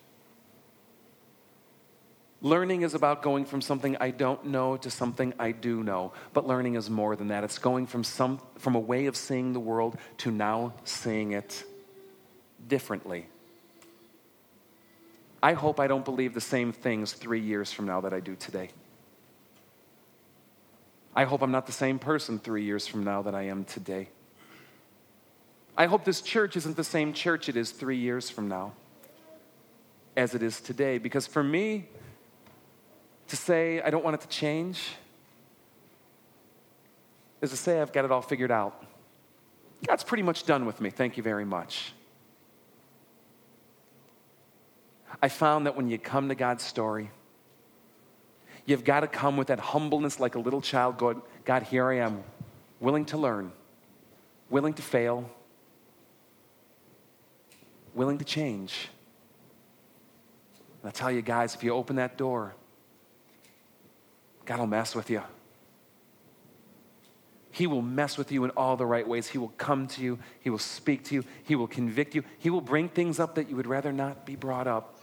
Learning 2.42 2.82
is 2.82 2.94
about 2.94 3.22
going 3.22 3.44
from 3.44 3.62
something 3.62 3.96
I 4.00 4.10
don't 4.10 4.46
know 4.46 4.76
to 4.76 4.90
something 4.90 5.32
I 5.38 5.52
do 5.52 5.84
know. 5.84 6.12
But 6.32 6.44
learning 6.44 6.74
is 6.74 6.90
more 6.90 7.14
than 7.14 7.28
that. 7.28 7.44
It's 7.44 7.58
going 7.58 7.86
from, 7.86 8.02
some, 8.02 8.40
from 8.58 8.74
a 8.74 8.80
way 8.80 9.06
of 9.06 9.16
seeing 9.16 9.52
the 9.52 9.60
world 9.60 9.96
to 10.18 10.32
now 10.32 10.74
seeing 10.84 11.32
it 11.32 11.64
differently. 12.66 13.28
I 15.40 15.52
hope 15.52 15.78
I 15.78 15.86
don't 15.86 16.04
believe 16.04 16.34
the 16.34 16.40
same 16.40 16.72
things 16.72 17.12
three 17.12 17.40
years 17.40 17.72
from 17.72 17.86
now 17.86 18.00
that 18.00 18.12
I 18.12 18.18
do 18.18 18.34
today. 18.34 18.70
I 21.14 21.24
hope 21.24 21.42
I'm 21.42 21.52
not 21.52 21.66
the 21.66 21.72
same 21.72 22.00
person 22.00 22.40
three 22.40 22.64
years 22.64 22.88
from 22.88 23.04
now 23.04 23.22
that 23.22 23.36
I 23.36 23.42
am 23.42 23.64
today. 23.64 24.08
I 25.76 25.86
hope 25.86 26.04
this 26.04 26.20
church 26.20 26.56
isn't 26.56 26.76
the 26.76 26.84
same 26.84 27.12
church 27.12 27.48
it 27.48 27.56
is 27.56 27.70
three 27.70 27.98
years 27.98 28.30
from 28.30 28.48
now 28.48 28.72
as 30.16 30.34
it 30.34 30.42
is 30.42 30.60
today. 30.60 30.98
Because 30.98 31.26
for 31.26 31.42
me, 31.42 31.88
to 33.32 33.36
say 33.36 33.80
I 33.80 33.88
don't 33.88 34.04
want 34.04 34.12
it 34.12 34.20
to 34.20 34.28
change 34.28 34.90
is 37.40 37.48
to 37.48 37.56
say 37.56 37.80
I've 37.80 37.90
got 37.90 38.04
it 38.04 38.12
all 38.12 38.20
figured 38.20 38.50
out. 38.50 38.84
God's 39.86 40.04
pretty 40.04 40.22
much 40.22 40.44
done 40.44 40.66
with 40.66 40.82
me. 40.82 40.90
Thank 40.90 41.16
you 41.16 41.22
very 41.22 41.46
much. 41.46 41.94
I 45.22 45.30
found 45.30 45.64
that 45.64 45.74
when 45.74 45.88
you 45.88 45.96
come 45.96 46.28
to 46.28 46.34
God's 46.34 46.62
story, 46.62 47.10
you've 48.66 48.84
got 48.84 49.00
to 49.00 49.06
come 49.06 49.38
with 49.38 49.46
that 49.46 49.60
humbleness 49.60 50.20
like 50.20 50.34
a 50.34 50.38
little 50.38 50.60
child 50.60 50.98
going, 50.98 51.22
God, 51.46 51.62
here 51.62 51.88
I 51.88 52.00
am, 52.00 52.22
willing 52.80 53.06
to 53.06 53.16
learn, 53.16 53.50
willing 54.50 54.74
to 54.74 54.82
fail, 54.82 55.30
willing 57.94 58.18
to 58.18 58.26
change. 58.26 58.90
And 60.82 60.90
I 60.90 60.92
tell 60.92 61.10
you 61.10 61.22
guys, 61.22 61.54
if 61.54 61.64
you 61.64 61.72
open 61.72 61.96
that 61.96 62.18
door, 62.18 62.54
God 64.52 64.58
will 64.58 64.66
mess 64.66 64.94
with 64.94 65.08
you. 65.08 65.22
He 67.52 67.66
will 67.66 67.80
mess 67.80 68.18
with 68.18 68.30
you 68.30 68.44
in 68.44 68.50
all 68.50 68.76
the 68.76 68.84
right 68.84 69.08
ways. 69.08 69.26
He 69.26 69.38
will 69.38 69.54
come 69.56 69.86
to 69.88 70.02
you. 70.02 70.18
He 70.40 70.50
will 70.50 70.58
speak 70.58 71.04
to 71.04 71.14
you. 71.14 71.24
He 71.44 71.54
will 71.54 71.66
convict 71.66 72.14
you. 72.14 72.22
He 72.38 72.50
will 72.50 72.60
bring 72.60 72.90
things 72.90 73.18
up 73.18 73.36
that 73.36 73.48
you 73.48 73.56
would 73.56 73.66
rather 73.66 73.94
not 73.94 74.26
be 74.26 74.36
brought 74.36 74.66
up. 74.66 75.00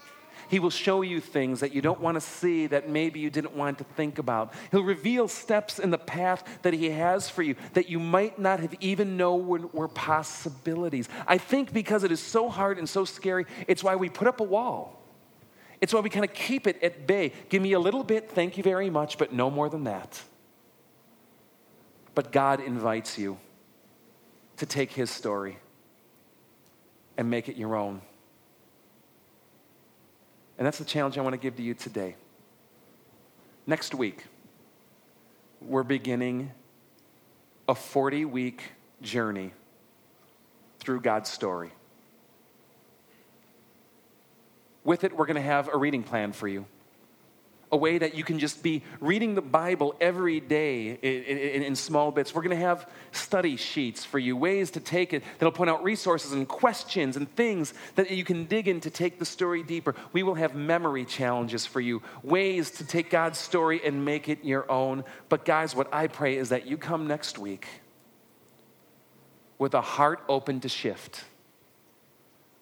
He 0.50 0.60
will 0.60 0.70
show 0.70 1.02
you 1.02 1.20
things 1.20 1.62
that 1.62 1.74
you 1.74 1.82
don't 1.82 2.00
want 2.00 2.14
to 2.14 2.22
see 2.22 2.68
that 2.68 2.90
maybe 2.90 3.20
you 3.20 3.32
didn't 3.32 3.56
want 3.56 3.80
to 3.80 3.86
think 3.86 4.20
about. 4.20 4.54
He'll 4.70 4.84
reveal 4.84 5.28
steps 5.28 5.80
in 5.80 5.90
the 5.90 5.98
path 5.98 6.44
that 6.62 6.76
He 6.76 6.92
has 6.92 7.28
for 7.28 7.42
you 7.42 7.56
that 7.74 7.90
you 7.90 8.00
might 8.00 8.38
not 8.38 8.60
have 8.60 8.76
even 8.80 9.18
known 9.18 9.48
were, 9.48 9.66
were 9.74 9.88
possibilities. 9.88 11.10
I 11.26 11.40
think 11.40 11.74
because 11.74 12.04
it 12.04 12.12
is 12.12 12.20
so 12.20 12.50
hard 12.50 12.78
and 12.78 12.88
so 12.88 13.04
scary, 13.04 13.48
it's 13.68 13.84
why 13.84 13.96
we 13.96 14.10
put 14.10 14.28
up 14.28 14.42
a 14.42 14.44
wall. 14.44 15.00
It's 15.82 15.94
why 15.94 16.02
we 16.02 16.10
kind 16.10 16.26
of 16.26 16.34
keep 16.34 16.68
it 16.68 16.82
at 16.84 17.08
bay. 17.08 17.32
Give 17.50 17.62
me 17.62 17.74
a 17.74 17.80
little 17.80 18.04
bit, 18.04 18.30
thank 18.30 18.58
you 18.58 18.63
very 18.63 18.89
much, 18.89 19.18
but 19.18 19.32
no 19.32 19.50
more 19.50 19.70
than 19.70 19.86
that. 19.86 20.22
But 22.15 22.32
God 22.32 22.60
invites 22.60 23.18
you 23.18 23.38
to 24.58 24.65
take 24.65 24.92
His 24.92 25.10
story 25.10 25.58
and 27.18 27.30
make 27.30 27.48
it 27.48 27.56
your 27.56 27.76
own. 27.76 28.02
And 30.58 30.65
that's 30.65 30.78
the 30.78 30.86
challenge 30.86 31.18
I 31.18 31.22
want 31.22 31.34
to 31.34 31.39
give 31.39 31.56
to 31.56 31.63
you 31.63 31.74
today. 31.74 32.15
Next 33.65 33.96
week, 33.96 34.26
we're 35.62 35.84
beginning 35.84 36.52
a 37.68 37.76
40 37.76 38.26
week 38.26 38.63
journey 39.02 39.54
through 40.80 41.02
God's 41.02 41.30
story. 41.30 41.72
With 44.84 45.04
it, 45.04 45.15
we're 45.15 45.25
going 45.25 45.36
to 45.36 45.42
have 45.42 45.67
a 45.67 45.77
reading 45.77 46.04
plan 46.04 46.32
for 46.32 46.48
you. 46.48 46.65
A 47.71 47.77
way 47.77 48.00
that 48.00 48.15
you 48.15 48.23
can 48.23 48.40
just 48.40 48.63
be 48.63 48.82
reading 49.00 49.36
the 49.36 49.44
Bible 49.44 49.94
every 50.02 50.40
day 50.40 50.98
in, 51.04 51.23
in, 51.23 51.62
in 51.62 51.75
small 51.75 52.10
bits. 52.10 52.34
We're 52.34 52.42
going 52.42 52.58
to 52.58 52.65
have 52.65 52.90
study 53.12 53.58
sheets 53.58 54.04
for 54.04 54.17
you, 54.17 54.36
ways 54.36 54.71
to 54.71 54.80
take 54.80 55.13
it 55.13 55.21
that'll 55.38 55.52
point 55.52 55.69
out 55.69 55.84
resources 55.84 56.32
and 56.32 56.48
questions 56.48 57.15
and 57.15 57.30
things 57.36 57.75
that 57.94 58.10
you 58.10 58.23
can 58.23 58.46
dig 58.46 58.67
in 58.67 58.82
to 58.82 58.90
take 58.90 59.19
the 59.19 59.25
story 59.25 59.62
deeper. 59.62 59.94
We 60.13 60.23
will 60.23 60.34
have 60.34 60.56
memory 60.56 61.06
challenges 61.06 61.67
for 61.67 61.80
you, 61.80 62.02
ways 62.23 62.71
to 62.71 62.88
take 62.88 63.12
God's 63.12 63.38
story 63.38 63.82
and 63.86 64.04
make 64.04 64.30
it 64.30 64.44
your 64.44 64.69
own. 64.71 65.04
But, 65.27 65.46
guys, 65.46 65.75
what 65.75 65.94
I 65.94 66.08
pray 66.08 66.38
is 66.38 66.50
that 66.50 66.65
you 66.65 66.75
come 66.75 67.06
next 67.06 67.38
week 67.38 67.67
with 69.60 69.75
a 69.75 69.82
heart 69.82 70.23
open 70.27 70.60
to 70.62 70.69
shift, 70.69 71.23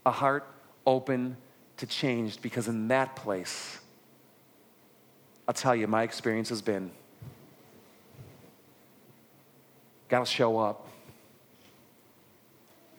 a 0.06 0.12
heart 0.12 0.46
open 0.86 1.38
to 1.78 1.86
change 1.86 2.42
because 2.42 2.68
in 2.68 2.88
that 2.90 3.16
place, 3.16 3.80
I'll 5.48 5.54
tell 5.54 5.76
you, 5.76 5.88
my 5.88 6.04
experience 6.04 6.50
has 6.50 6.62
been 6.62 6.92
God 10.10 10.20
will 10.20 10.26
show 10.26 10.58
up. 10.58 10.88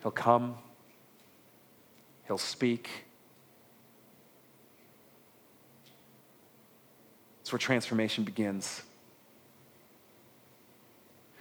He'll 0.01 0.11
come. 0.11 0.55
He'll 2.27 2.37
speak. 2.37 2.89
It's 7.41 7.51
where 7.51 7.59
transformation 7.59 8.23
begins. 8.23 8.83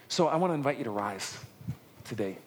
So 0.09 0.29
I 0.29 0.37
want 0.37 0.51
to 0.53 0.55
invite 0.55 0.79
you 0.79 0.85
to 0.85 0.91
rise 0.91 1.37
today. 2.05 2.39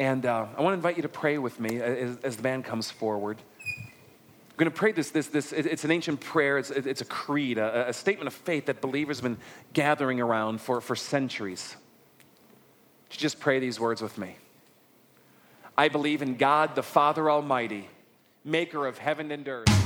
And 0.00 0.24
uh, 0.24 0.46
I 0.56 0.62
want 0.62 0.72
to 0.72 0.76
invite 0.76 0.96
you 0.96 1.02
to 1.02 1.10
pray 1.10 1.36
with 1.36 1.60
me 1.60 1.78
as, 1.78 2.16
as 2.24 2.36
the 2.36 2.42
band 2.42 2.64
comes 2.64 2.90
forward. 2.90 3.36
I'm 3.68 4.56
going 4.56 4.70
to 4.70 4.74
pray 4.74 4.92
this, 4.92 5.10
this, 5.10 5.26
this. 5.26 5.52
It's 5.52 5.84
an 5.84 5.90
ancient 5.90 6.20
prayer, 6.20 6.56
it's, 6.56 6.70
it's 6.70 7.02
a 7.02 7.04
creed, 7.04 7.58
a, 7.58 7.90
a 7.90 7.92
statement 7.92 8.26
of 8.26 8.32
faith 8.32 8.64
that 8.66 8.80
believers 8.80 9.18
have 9.18 9.24
been 9.24 9.36
gathering 9.74 10.18
around 10.18 10.62
for, 10.62 10.80
for 10.80 10.96
centuries. 10.96 11.76
Just 13.10 13.40
pray 13.40 13.58
these 13.58 13.78
words 13.78 14.00
with 14.00 14.16
me. 14.16 14.36
I 15.76 15.88
believe 15.88 16.22
in 16.22 16.36
God, 16.36 16.76
the 16.76 16.82
Father 16.82 17.30
Almighty, 17.30 17.86
maker 18.42 18.86
of 18.86 18.96
heaven 18.96 19.30
and 19.30 19.46
earth 19.46 19.79